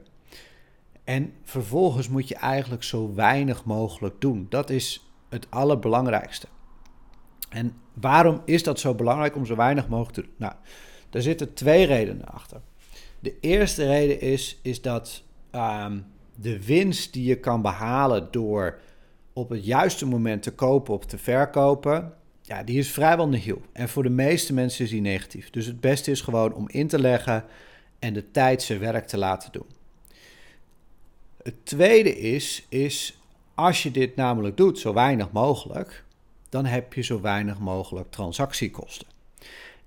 En 1.04 1.32
vervolgens 1.42 2.08
moet 2.08 2.28
je 2.28 2.34
eigenlijk 2.34 2.82
zo 2.82 3.14
weinig 3.14 3.64
mogelijk 3.64 4.20
doen. 4.20 4.46
Dat 4.48 4.70
is 4.70 5.10
het 5.28 5.46
allerbelangrijkste. 5.50 6.46
En 7.48 7.76
waarom 7.92 8.42
is 8.44 8.62
dat 8.62 8.80
zo 8.80 8.94
belangrijk 8.94 9.36
om 9.36 9.46
zo 9.46 9.56
weinig 9.56 9.88
mogelijk 9.88 10.14
te 10.14 10.20
doen? 10.20 10.34
Nou, 10.36 10.52
daar 11.10 11.22
zitten 11.22 11.54
twee 11.54 11.86
redenen 11.86 12.26
achter. 12.26 12.60
De 13.24 13.34
eerste 13.40 13.87
reden 13.87 14.20
is, 14.20 14.58
is 14.62 14.82
dat 14.82 15.22
ehm, 15.50 15.98
de 16.34 16.64
winst 16.64 17.12
die 17.12 17.24
je 17.24 17.40
kan 17.40 17.62
behalen 17.62 18.28
door 18.30 18.78
op 19.32 19.48
het 19.48 19.64
juiste 19.64 20.06
moment 20.06 20.42
te 20.42 20.50
kopen 20.50 20.94
of 20.94 21.06
te 21.06 21.18
verkopen, 21.18 22.12
ja, 22.42 22.62
die 22.62 22.78
is 22.78 22.90
vrijwel 22.90 23.28
nihil. 23.28 23.62
En 23.72 23.88
voor 23.88 24.02
de 24.02 24.10
meeste 24.10 24.52
mensen 24.52 24.84
is 24.84 24.90
die 24.90 25.00
negatief. 25.00 25.50
Dus 25.50 25.66
het 25.66 25.80
beste 25.80 26.10
is 26.10 26.20
gewoon 26.20 26.54
om 26.54 26.68
in 26.68 26.87
te 26.88 26.98
leggen 26.98 27.44
en 27.98 28.14
de 28.14 28.30
tijd 28.30 28.62
zijn 28.62 28.78
werk 28.78 29.06
te 29.06 29.18
laten 29.18 29.52
doen. 29.52 29.68
Het 31.42 31.66
tweede 31.66 32.18
is, 32.18 32.66
is 32.68 33.18
als 33.54 33.82
je 33.82 33.90
dit 33.90 34.16
namelijk 34.16 34.56
doet, 34.56 34.78
zo 34.78 34.92
weinig 34.92 35.32
mogelijk, 35.32 36.04
dan 36.48 36.64
heb 36.64 36.92
je 36.92 37.02
zo 37.02 37.20
weinig 37.20 37.58
mogelijk 37.58 38.10
transactiekosten. 38.10 39.06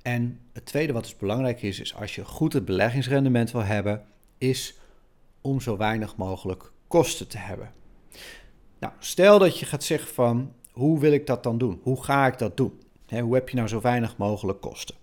En 0.08 0.40
het 0.54 0.66
tweede 0.66 0.94
wat 0.94 1.04
dus 1.04 1.18
belangrijk 1.18 1.62
is, 1.62 1.80
is 1.80 1.96
als 1.96 2.16
je 2.16 2.26
goed 2.26 2.54
het 2.54 2.66
beleggingsrendement 2.66 3.52
wil 3.52 3.64
hebben, 3.64 4.04
is 4.38 4.80
om 5.42 5.62
zo 5.62 5.78
weinig 5.78 6.16
mogelijk 6.16 6.72
kosten 6.88 7.28
te 7.28 7.38
hebben. 7.38 7.72
Nou, 8.80 8.94
stel 9.00 9.40
dat 9.40 9.60
je 9.60 9.66
gaat 9.66 9.84
zeggen 9.84 10.14
van, 10.14 10.54
hoe 10.72 11.00
wil 11.00 11.12
ik 11.12 11.28
dat 11.28 11.44
dan 11.44 11.58
doen? 11.58 11.80
Hoe 11.84 12.04
ga 12.04 12.28
ik 12.28 12.38
dat 12.38 12.58
doen? 12.58 12.80
hoe 13.10 13.34
heb 13.34 13.50
je 13.50 13.56
nou 13.56 13.68
zo 13.68 13.82
weinig 13.82 14.18
mogelijk 14.18 14.62
kosten? 14.62 14.96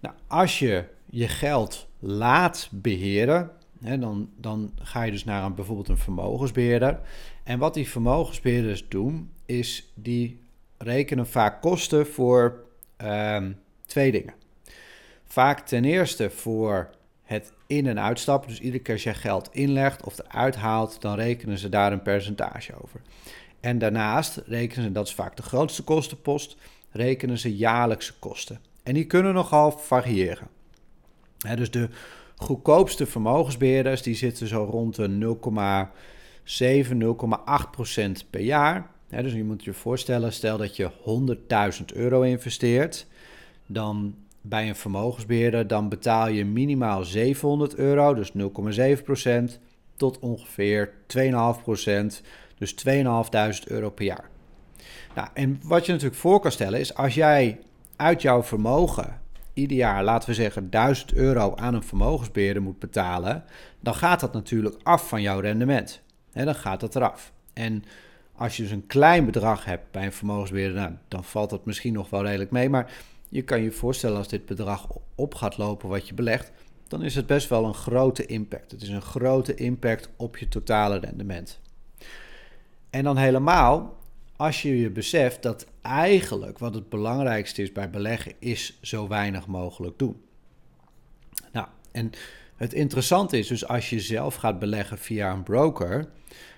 Nou, 0.00 0.14
als 0.26 0.58
je 0.58 0.84
je 1.10 1.28
geld 1.28 1.86
laat 1.98 2.68
beheren, 2.72 3.50
dan, 3.78 4.30
dan 4.36 4.72
ga 4.76 5.02
je 5.02 5.10
dus 5.10 5.24
naar 5.24 5.44
een, 5.44 5.54
bijvoorbeeld 5.54 5.88
een 5.88 5.98
vermogensbeheerder. 5.98 7.00
En 7.44 7.58
wat 7.58 7.74
die 7.74 7.88
vermogensbeheerders 7.88 8.88
doen, 8.88 9.30
is 9.46 9.92
die 9.94 10.40
rekenen 10.78 11.26
vaak 11.26 11.60
kosten 11.60 12.06
voor 12.06 12.64
ehm, 12.96 13.52
twee 13.92 14.12
dingen. 14.12 14.34
Vaak 15.24 15.66
ten 15.66 15.84
eerste 15.84 16.30
voor 16.30 16.90
het 17.22 17.52
in- 17.66 17.86
en 17.86 18.00
uitstappen. 18.00 18.48
Dus 18.48 18.60
iedere 18.60 18.82
keer 18.82 18.94
als 18.94 19.02
je 19.02 19.14
geld 19.14 19.48
inlegt 19.52 20.04
of 20.04 20.18
eruit 20.18 20.56
haalt, 20.56 21.00
dan 21.00 21.14
rekenen 21.14 21.58
ze 21.58 21.68
daar 21.68 21.92
een 21.92 22.02
percentage 22.02 22.72
over. 22.82 23.00
En 23.60 23.78
daarnaast 23.78 24.42
rekenen 24.46 24.84
ze, 24.84 24.92
dat 24.92 25.06
is 25.06 25.14
vaak 25.14 25.36
de 25.36 25.42
grootste 25.42 25.82
kostenpost, 25.82 26.56
rekenen 26.90 27.38
ze 27.38 27.56
jaarlijkse 27.56 28.14
kosten. 28.18 28.60
En 28.82 28.94
die 28.94 29.04
kunnen 29.06 29.34
nogal 29.34 29.70
variëren. 29.70 30.48
dus 31.56 31.70
de 31.70 31.88
goedkoopste 32.36 33.06
vermogensbeheerders 33.06 34.02
die 34.02 34.14
zitten 34.14 34.46
zo 34.46 34.64
rond 34.70 34.94
de 34.94 35.08
0,7, 35.08 36.98
0,8 36.98 37.70
procent 37.70 38.24
per 38.30 38.40
jaar. 38.40 38.90
dus 39.08 39.32
je 39.32 39.44
moet 39.44 39.64
je 39.64 39.72
voorstellen, 39.72 40.32
stel 40.32 40.56
dat 40.58 40.76
je 40.76 40.90
100.000 41.04 41.84
euro 41.94 42.22
investeert 42.22 43.06
dan 43.66 44.14
bij 44.40 44.68
een 44.68 44.76
vermogensbeheerder, 44.76 45.66
dan 45.66 45.88
betaal 45.88 46.28
je 46.28 46.44
minimaal 46.44 47.04
700 47.04 47.74
euro, 47.74 48.14
dus 48.14 48.32
0,7%, 48.32 49.58
tot 49.96 50.18
ongeveer 50.18 50.92
2,5%, 51.16 51.30
dus 52.58 52.74
2.500 52.86 52.92
euro 53.64 53.90
per 53.90 54.04
jaar. 54.04 54.30
Nou, 55.14 55.28
en 55.34 55.60
wat 55.64 55.86
je 55.86 55.92
natuurlijk 55.92 56.20
voor 56.20 56.40
kan 56.40 56.52
stellen 56.52 56.80
is, 56.80 56.94
als 56.94 57.14
jij 57.14 57.60
uit 57.96 58.22
jouw 58.22 58.42
vermogen 58.42 59.20
ieder 59.54 59.76
jaar, 59.76 60.04
laten 60.04 60.28
we 60.28 60.34
zeggen, 60.34 60.70
1000 60.70 61.12
euro 61.12 61.54
aan 61.56 61.74
een 61.74 61.82
vermogensbeheerder 61.82 62.62
moet 62.62 62.78
betalen, 62.78 63.44
dan 63.80 63.94
gaat 63.94 64.20
dat 64.20 64.32
natuurlijk 64.32 64.76
af 64.82 65.08
van 65.08 65.22
jouw 65.22 65.40
rendement. 65.40 66.00
En 66.32 66.44
dan 66.44 66.54
gaat 66.54 66.80
dat 66.80 66.96
eraf. 66.96 67.32
En 67.52 67.84
als 68.32 68.56
je 68.56 68.62
dus 68.62 68.72
een 68.72 68.86
klein 68.86 69.24
bedrag 69.24 69.64
hebt 69.64 69.90
bij 69.90 70.04
een 70.04 70.12
vermogensbeheerder, 70.12 70.80
nou, 70.80 70.92
dan 71.08 71.24
valt 71.24 71.50
dat 71.50 71.64
misschien 71.64 71.92
nog 71.92 72.10
wel 72.10 72.24
redelijk 72.24 72.50
mee. 72.50 72.68
Maar 72.68 72.90
je 73.32 73.42
kan 73.42 73.62
je 73.62 73.72
voorstellen 73.72 74.16
als 74.16 74.28
dit 74.28 74.46
bedrag 74.46 74.86
op 75.14 75.34
gaat 75.34 75.58
lopen 75.58 75.88
wat 75.88 76.08
je 76.08 76.14
belegt, 76.14 76.52
dan 76.88 77.02
is 77.02 77.14
het 77.14 77.26
best 77.26 77.48
wel 77.48 77.64
een 77.64 77.74
grote 77.74 78.26
impact. 78.26 78.70
Het 78.70 78.82
is 78.82 78.88
een 78.88 79.02
grote 79.02 79.54
impact 79.54 80.08
op 80.16 80.36
je 80.36 80.48
totale 80.48 80.98
rendement. 80.98 81.60
En 82.90 83.04
dan 83.04 83.16
helemaal 83.16 83.98
als 84.36 84.62
je 84.62 84.78
je 84.78 84.90
beseft 84.90 85.42
dat 85.42 85.66
eigenlijk 85.82 86.58
wat 86.58 86.74
het 86.74 86.88
belangrijkste 86.88 87.62
is 87.62 87.72
bij 87.72 87.90
beleggen, 87.90 88.32
is 88.38 88.78
zo 88.80 89.08
weinig 89.08 89.46
mogelijk 89.46 89.98
doen. 89.98 90.22
Nou, 91.52 91.66
en 91.92 92.10
het 92.56 92.72
interessante 92.72 93.38
is 93.38 93.46
dus 93.46 93.66
als 93.66 93.90
je 93.90 94.00
zelf 94.00 94.34
gaat 94.34 94.58
beleggen 94.58 94.98
via 94.98 95.32
een 95.32 95.42
broker. 95.42 96.08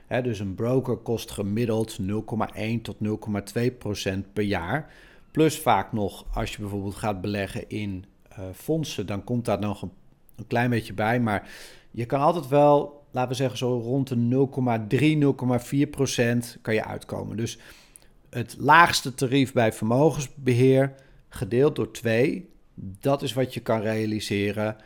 Hè, 0.07 0.23
dus 0.23 0.39
een 0.39 0.55
broker 0.55 0.97
kost 0.97 1.31
gemiddeld 1.31 1.99
0,1 2.01 2.07
tot 2.83 2.97
0,2 3.57 3.79
procent 3.79 4.33
per 4.33 4.45
jaar. 4.45 4.93
Plus 5.35 5.59
vaak 5.59 5.93
nog, 5.93 6.25
als 6.33 6.53
je 6.53 6.59
bijvoorbeeld 6.61 6.95
gaat 6.95 7.21
beleggen 7.21 7.69
in 7.69 8.05
uh, 8.31 8.45
fondsen, 8.53 9.07
dan 9.07 9.25
komt 9.25 9.45
daar 9.45 9.59
nog 9.59 9.83
een, 9.83 9.93
een, 10.37 10.47
klein 10.47 10.71
beetje 10.71 10.93
bij. 10.93 11.21
Maar 11.21 11.49
je 11.91 12.07
kan 12.07 12.21
altijd 12.21 12.49
wel, 12.49 13.05
laten 13.11 13.31
we 13.31 13.37
zeggen, 13.37 13.59
zo 13.59 13.79
rond 13.79 14.09
de 14.09 14.47
0,3, 15.59 15.85
0,4 15.87 15.91
procent 15.91 16.59
kan 16.63 16.75
je 16.75 16.85
uitkomen. 16.85 17.37
Dus 17.37 17.59
het 18.31 18.57
laagste 18.59 19.15
tarief 19.15 19.53
bij 19.53 19.73
vermogensbeheer 19.73 20.95
gedeeld 21.29 21.77
door 21.77 21.91
2, 21.91 22.51
dat 22.75 23.23
is 23.23 23.33
wat 23.33 23.55
je 23.55 23.61
kan 23.61 23.81
realiseren 23.81 24.77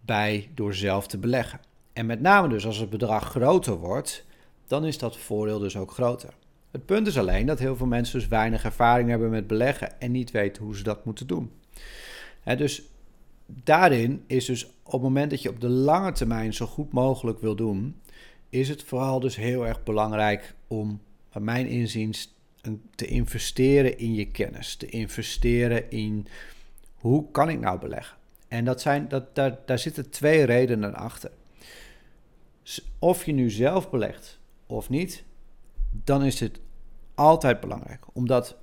bij 0.00 0.50
door 0.54 0.74
zelf 0.74 1.06
te 1.06 1.18
beleggen. 1.18 1.60
En 1.92 2.06
met 2.06 2.20
name 2.20 2.48
dus 2.48 2.66
als 2.66 2.78
het 2.78 2.90
bedrag 2.90 3.30
groter 3.30 3.76
wordt, 3.76 4.24
dan 4.66 4.84
is 4.84 4.98
dat 4.98 5.16
voordeel 5.16 5.58
dus 5.58 5.76
ook 5.76 5.90
groter. 5.90 6.34
Het 6.74 6.86
punt 6.86 7.06
is 7.06 7.18
alleen 7.18 7.46
dat 7.46 7.58
heel 7.58 7.76
veel 7.76 7.86
mensen 7.86 8.18
dus 8.18 8.28
weinig 8.28 8.64
ervaring 8.64 9.08
hebben 9.08 9.30
met 9.30 9.46
beleggen 9.46 10.00
en 10.00 10.10
niet 10.10 10.30
weten 10.30 10.64
hoe 10.64 10.76
ze 10.76 10.82
dat 10.82 11.04
moeten 11.04 11.26
doen. 11.26 11.50
dus 12.56 12.82
daarin 13.46 14.24
is 14.26 14.44
dus 14.44 14.66
op 14.82 14.92
het 14.92 15.02
moment 15.02 15.30
dat 15.30 15.42
je 15.42 15.48
op 15.48 15.60
de 15.60 15.68
lange 15.68 16.12
termijn 16.12 16.54
zo 16.54 16.66
goed 16.66 16.92
mogelijk 16.92 17.40
wil 17.40 17.56
doen, 17.56 18.00
is 18.48 18.68
het 18.68 18.82
vooral 18.82 19.20
dus 19.20 19.36
heel 19.36 19.66
erg 19.66 19.82
belangrijk 19.82 20.54
om, 20.68 21.00
bij 21.32 21.42
mijn 21.42 21.66
inziens, 21.66 22.34
te 22.94 23.06
investeren 23.06 23.98
in 23.98 24.14
je 24.14 24.30
kennis. 24.30 24.76
Te 24.76 24.86
investeren 24.86 25.90
in 25.90 26.26
hoe 26.94 27.30
kan 27.30 27.48
ik 27.48 27.60
nou 27.60 27.78
beleggen. 27.78 28.16
En 28.48 28.64
dat 28.64 28.80
zijn, 28.80 29.08
dat, 29.08 29.34
daar, 29.34 29.58
daar 29.66 29.78
zitten 29.78 30.10
twee 30.10 30.44
redenen 30.44 30.94
achter. 30.94 31.30
Of 32.98 33.24
je 33.24 33.32
nu 33.32 33.50
zelf 33.50 33.90
belegt 33.90 34.38
of 34.66 34.88
niet, 34.88 35.24
dan 36.04 36.24
is 36.24 36.36
dit 36.36 36.62
altijd 37.14 37.60
belangrijk. 37.60 38.04
Omdat 38.12 38.56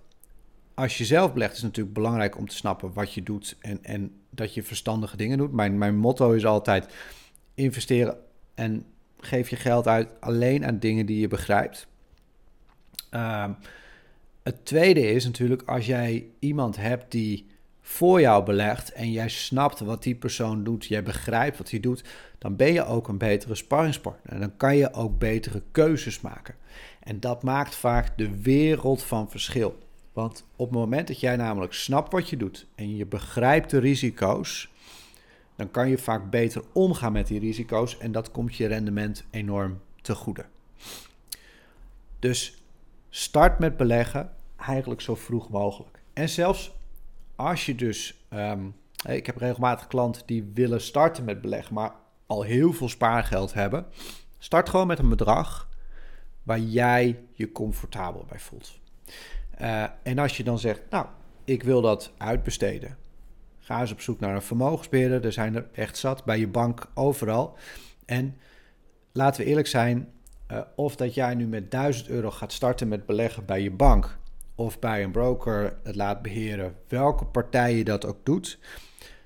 als 0.74 0.98
je 0.98 1.06
zelf 1.06 1.34
belegt, 1.34 1.52
is 1.52 1.58
het 1.58 1.68
natuurlijk 1.68 1.96
belangrijk 1.96 2.38
om 2.38 2.48
te 2.48 2.56
snappen 2.56 2.94
wat 2.94 3.14
je 3.14 3.24
doet 3.24 3.56
en, 3.60 3.84
en 3.84 4.16
dat 4.30 4.54
je 4.54 4.64
verstandige 4.64 5.18
dingen 5.18 5.38
doet. 5.38 5.52
Mijn, 5.52 5.78
mijn 5.78 5.98
motto 5.98 6.32
is 6.32 6.46
altijd 6.46 6.94
investeren 7.54 8.18
en 8.56 8.86
geef 9.20 9.50
je 9.50 9.56
geld 9.56 9.88
uit 9.88 10.10
alleen 10.20 10.66
aan 10.66 10.80
dingen 10.80 11.06
die 11.06 11.20
je 11.20 11.28
begrijpt. 11.28 11.88
Uh, 13.12 13.50
het 14.44 14.66
tweede 14.66 15.12
is 15.12 15.26
natuurlijk 15.26 15.62
als 15.62 15.86
jij 15.86 16.28
iemand 16.40 16.76
hebt 16.76 17.12
die 17.12 17.51
voor 17.92 18.22
jou 18.22 18.44
belegt 18.44 18.92
en 18.92 19.12
jij 19.12 19.30
snapt 19.30 19.80
wat 19.80 20.04
die 20.04 20.16
persoon 20.16 20.64
doet, 20.64 20.86
jij 20.86 21.04
begrijpt 21.04 21.58
wat 21.58 21.70
hij 21.70 21.80
doet, 21.80 22.04
dan 22.38 22.56
ben 22.56 22.74
je 22.74 22.86
ook 22.86 23.08
een 23.08 23.18
betere 23.18 23.56
sparringspartner. 23.56 24.34
En 24.34 24.40
dan 24.40 24.58
kan 24.58 24.78
je 24.78 24.94
ook 24.94 25.20
betere 25.20 25.62
keuzes 25.72 26.22
maken. 26.22 26.56
En 27.00 27.20
dat 27.20 27.44
maakt 27.44 27.76
vaak 27.76 28.18
de 28.18 28.42
wereld 28.42 29.04
van 29.04 29.30
verschil. 29.30 29.78
Want 30.14 30.46
op 30.56 30.70
het 30.70 30.80
moment 30.80 31.08
dat 31.08 31.20
jij 31.20 31.36
namelijk 31.36 31.74
snapt 31.74 32.12
wat 32.12 32.30
je 32.30 32.38
doet 32.38 32.68
en 32.76 32.96
je 32.96 33.06
begrijpt 33.06 33.70
de 33.70 33.80
risico's, 33.80 34.70
dan 35.56 35.72
kan 35.72 35.90
je 35.90 35.98
vaak 35.98 36.30
beter 36.30 36.64
omgaan 36.72 37.12
met 37.12 37.28
die 37.28 37.40
risico's 37.40 37.98
en 37.98 38.12
dat 38.12 38.32
komt 38.32 38.56
je 38.56 38.68
rendement 38.68 39.24
enorm 39.32 39.80
te 40.02 40.16
goede. 40.16 40.46
Dus 42.20 42.62
Start 43.14 43.60
met 43.60 43.78
beleggen 43.78 44.34
eigenlijk 44.56 45.02
zo 45.02 45.16
vroeg 45.16 45.50
mogelijk. 45.50 46.00
En 46.14 46.30
zelfs 46.30 46.72
als 47.42 47.66
je 47.66 47.76
dus, 47.76 48.26
um, 48.34 48.76
ik 49.06 49.26
heb 49.26 49.38
regelmatig 49.38 49.88
klanten 49.88 50.24
die 50.26 50.52
willen 50.54 50.82
starten 50.82 51.24
met 51.24 51.42
beleggen, 51.42 51.74
maar 51.74 51.92
al 52.26 52.42
heel 52.42 52.74
veel 52.74 52.90
spaargeld 52.90 53.54
hebben. 53.54 53.86
Start 54.38 54.70
gewoon 54.70 54.88
met 54.88 55.00
een 55.00 55.10
bedrag 55.10 55.70
waar 56.44 56.60
jij 56.60 57.20
je 57.32 57.52
comfortabel 57.52 58.26
bij 58.30 58.40
voelt. 58.40 58.80
Uh, 59.62 59.84
en 60.04 60.20
als 60.20 60.38
je 60.38 60.44
dan 60.44 60.60
zegt, 60.60 60.82
nou, 60.90 61.06
ik 61.44 61.64
wil 61.64 61.82
dat 61.82 62.12
uitbesteden. 62.18 62.98
Ga 63.60 63.82
eens 63.82 63.92
op 63.92 64.02
zoek 64.02 64.20
naar 64.20 64.36
een 64.36 64.42
vermogensbeheerder. 64.42 65.26
Er 65.26 65.32
zijn 65.32 65.56
er 65.56 65.70
echt 65.74 65.98
zat 65.98 66.24
bij 66.24 66.40
je 66.40 66.48
bank 66.48 66.88
overal. 66.94 67.58
En 68.06 68.38
laten 69.12 69.42
we 69.42 69.48
eerlijk 69.48 69.68
zijn, 69.68 70.12
uh, 70.52 70.60
of 70.76 70.96
dat 70.96 71.14
jij 71.14 71.36
nu 71.36 71.48
met 71.48 71.72
1000 71.72 72.08
euro 72.08 72.32
gaat 72.32 72.52
starten 72.52 72.88
met 72.88 73.06
beleggen 73.06 73.46
bij 73.46 73.62
je 73.62 73.72
bank 73.72 74.20
of 74.56 74.80
bij 74.80 75.04
een 75.04 75.12
broker 75.12 75.78
het 75.84 75.96
laat 75.96 76.22
beheren, 76.22 76.76
welke 76.88 77.26
partij 77.26 77.76
je 77.76 77.84
dat 77.84 78.06
ook 78.06 78.18
doet, 78.24 78.60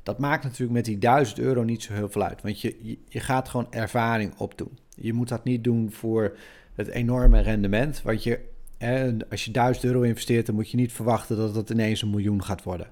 dat 0.04 0.20
maakt 0.20 0.44
natuurlijk 0.44 0.72
met 0.72 0.86
die 0.86 0.98
1000 0.98 1.40
euro 1.40 1.64
niet 1.64 1.84
zo 1.84 1.94
heel 1.94 2.10
veel 2.10 2.24
uit. 2.24 2.42
Want 2.42 2.62
je, 2.62 2.98
je, 3.08 3.20
gaat 3.20 3.50
gewoon 3.50 3.68
ervaring 3.70 4.38
opdoen. 4.38 4.78
Je 4.96 5.14
moet 5.14 5.28
dat 5.28 5.44
niet 5.44 5.64
doen 5.64 5.92
voor 5.92 6.38
het 6.74 6.88
enorme 6.88 7.40
rendement. 7.40 8.02
Want 8.02 8.24
je, 8.24 8.40
als 9.30 9.46
je 9.46 9.52
1000 9.52 9.86
euro 9.86 10.02
investeert, 10.02 10.46
dan 10.46 10.56
moet 10.56 10.70
je 10.70 10.78
niet 10.78 10.94
verwachten 10.94 11.38
dat 11.38 11.56
het 11.56 11.70
ineens 11.70 12.02
een 12.02 12.10
miljoen 12.10 12.44
gaat 12.44 12.64
worden. 12.64 12.88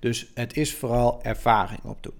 Dus 0.00 0.30
het 0.34 0.56
is 0.56 0.74
vooral 0.74 1.22
ervaring 1.22 1.84
opdoen. 1.84 2.14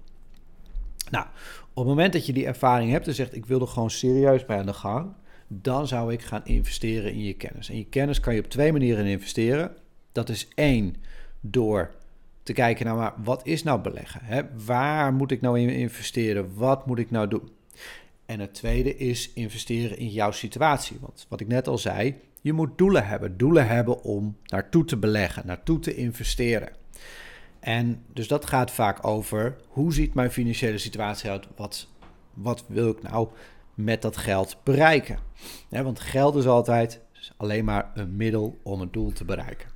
Nou, 1.11 1.25
op 1.69 1.75
het 1.75 1.85
moment 1.85 2.13
dat 2.13 2.25
je 2.25 2.33
die 2.33 2.45
ervaring 2.45 2.91
hebt 2.91 3.07
en 3.07 3.13
zegt: 3.13 3.35
Ik 3.35 3.45
wil 3.45 3.61
er 3.61 3.67
gewoon 3.67 3.91
serieus 3.91 4.45
bij 4.45 4.57
aan 4.57 4.65
de 4.65 4.73
gang 4.73 5.13
dan 5.51 5.87
zou 5.87 6.13
ik 6.13 6.21
gaan 6.21 6.45
investeren 6.45 7.11
in 7.11 7.23
je 7.23 7.33
kennis. 7.33 7.69
En 7.69 7.77
je 7.77 7.85
kennis 7.85 8.19
kan 8.19 8.33
je 8.33 8.39
op 8.39 8.49
twee 8.49 8.71
manieren 8.71 9.05
investeren. 9.05 9.75
Dat 10.11 10.29
is 10.29 10.47
één, 10.55 10.95
door 11.41 11.95
te 12.43 12.53
kijken 12.53 12.85
naar 12.85 13.13
wat 13.23 13.47
is 13.47 13.63
nou 13.63 13.81
beleggen? 13.81 14.21
Hè? 14.23 14.41
Waar 14.65 15.13
moet 15.13 15.31
ik 15.31 15.41
nou 15.41 15.59
in 15.59 15.69
investeren? 15.69 16.55
Wat 16.55 16.85
moet 16.85 16.99
ik 16.99 17.11
nou 17.11 17.27
doen? 17.27 17.49
En 18.25 18.39
het 18.39 18.53
tweede 18.53 18.97
is 18.97 19.33
investeren 19.33 19.97
in 19.97 20.09
jouw 20.09 20.31
situatie. 20.31 20.97
Want 21.01 21.25
wat 21.29 21.39
ik 21.39 21.47
net 21.47 21.67
al 21.67 21.77
zei, 21.77 22.15
je 22.41 22.53
moet 22.53 22.77
doelen 22.77 23.07
hebben. 23.07 23.37
Doelen 23.37 23.67
hebben 23.67 24.03
om 24.03 24.37
naartoe 24.45 24.85
te 24.85 24.97
beleggen, 24.97 25.45
naartoe 25.45 25.79
te 25.79 25.95
investeren. 25.95 26.69
En 27.59 28.03
dus 28.13 28.27
dat 28.27 28.45
gaat 28.45 28.71
vaak 28.71 29.07
over 29.07 29.55
hoe 29.67 29.93
ziet 29.93 30.13
mijn 30.13 30.31
financiële 30.31 30.77
situatie 30.77 31.29
uit? 31.29 31.47
Wat, 31.55 31.87
wat 32.33 32.65
wil 32.67 32.89
ik 32.89 33.01
nou 33.01 33.27
met 33.83 34.01
dat 34.01 34.17
geld 34.17 34.57
bereiken. 34.63 35.19
want 35.69 35.99
geld 35.99 36.35
is 36.35 36.47
altijd 36.47 37.01
alleen 37.37 37.65
maar 37.65 37.91
een 37.93 38.15
middel 38.15 38.57
om 38.63 38.81
een 38.81 38.91
doel 38.91 39.11
te 39.11 39.25
bereiken. 39.25 39.69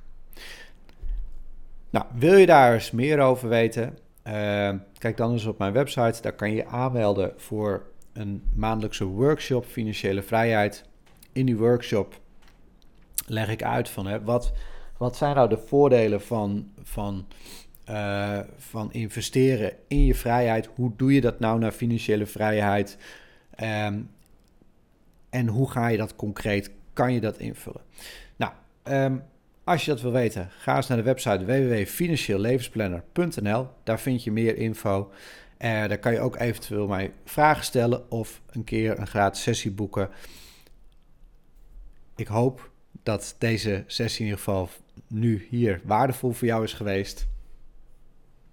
Nou, 1.90 2.06
wil 2.14 2.36
je 2.36 2.46
daar 2.46 2.74
eens 2.74 2.90
meer 2.90 3.20
over 3.20 3.48
weten? 3.48 3.98
Uh, 4.26 4.32
kijk 4.98 5.16
dan 5.16 5.32
eens 5.32 5.44
op 5.44 5.58
mijn 5.58 5.72
website. 5.72 6.22
Daar 6.22 6.32
kan 6.32 6.50
je 6.50 6.66
aanmelden 6.66 7.32
voor 7.36 7.86
een 8.12 8.42
maandelijkse 8.54 9.04
workshop 9.04 9.64
financiële 9.64 10.22
vrijheid. 10.22 10.84
In 11.32 11.46
die 11.46 11.56
workshop 11.56 12.20
leg 13.26 13.48
ik 13.48 13.62
uit 13.62 13.88
van 13.88 14.06
hè, 14.06 14.22
wat, 14.22 14.52
wat 14.98 15.16
zijn 15.16 15.34
nou 15.34 15.48
de 15.48 15.58
voordelen 15.58 16.22
van, 16.22 16.72
van, 16.82 17.26
uh, 17.90 18.38
van 18.56 18.92
investeren 18.92 19.72
in 19.88 20.04
je 20.04 20.14
vrijheid? 20.14 20.68
Hoe 20.74 20.92
doe 20.96 21.14
je 21.14 21.20
dat 21.20 21.40
nou 21.40 21.58
naar 21.58 21.72
financiële 21.72 22.26
vrijheid? 22.26 22.98
Um, 23.62 24.10
en 25.30 25.46
hoe 25.46 25.70
ga 25.70 25.88
je 25.88 25.96
dat 25.96 26.16
concreet, 26.16 26.70
kan 26.92 27.12
je 27.12 27.20
dat 27.20 27.38
invullen? 27.38 27.80
Nou, 28.36 28.52
um, 28.84 29.22
als 29.64 29.84
je 29.84 29.90
dat 29.90 30.00
wil 30.00 30.12
weten, 30.12 30.48
ga 30.50 30.76
eens 30.76 30.86
naar 30.86 30.96
de 30.96 31.02
website 31.02 31.44
www.financieellevensplanner.nl. 31.44 33.68
Daar 33.82 34.00
vind 34.00 34.24
je 34.24 34.32
meer 34.32 34.56
info. 34.56 35.12
Uh, 35.58 35.88
daar 35.88 35.98
kan 35.98 36.12
je 36.12 36.20
ook 36.20 36.36
eventueel 36.36 36.86
mij 36.86 37.12
vragen 37.24 37.64
stellen 37.64 38.10
of 38.10 38.40
een 38.50 38.64
keer 38.64 38.98
een 38.98 39.06
gratis 39.06 39.42
sessie 39.42 39.70
boeken. 39.70 40.10
Ik 42.16 42.26
hoop 42.26 42.70
dat 43.02 43.34
deze 43.38 43.84
sessie 43.86 44.20
in 44.20 44.24
ieder 44.24 44.42
geval 44.44 44.68
nu 45.06 45.46
hier 45.50 45.80
waardevol 45.84 46.30
voor 46.30 46.46
jou 46.46 46.64
is 46.64 46.72
geweest. 46.72 47.26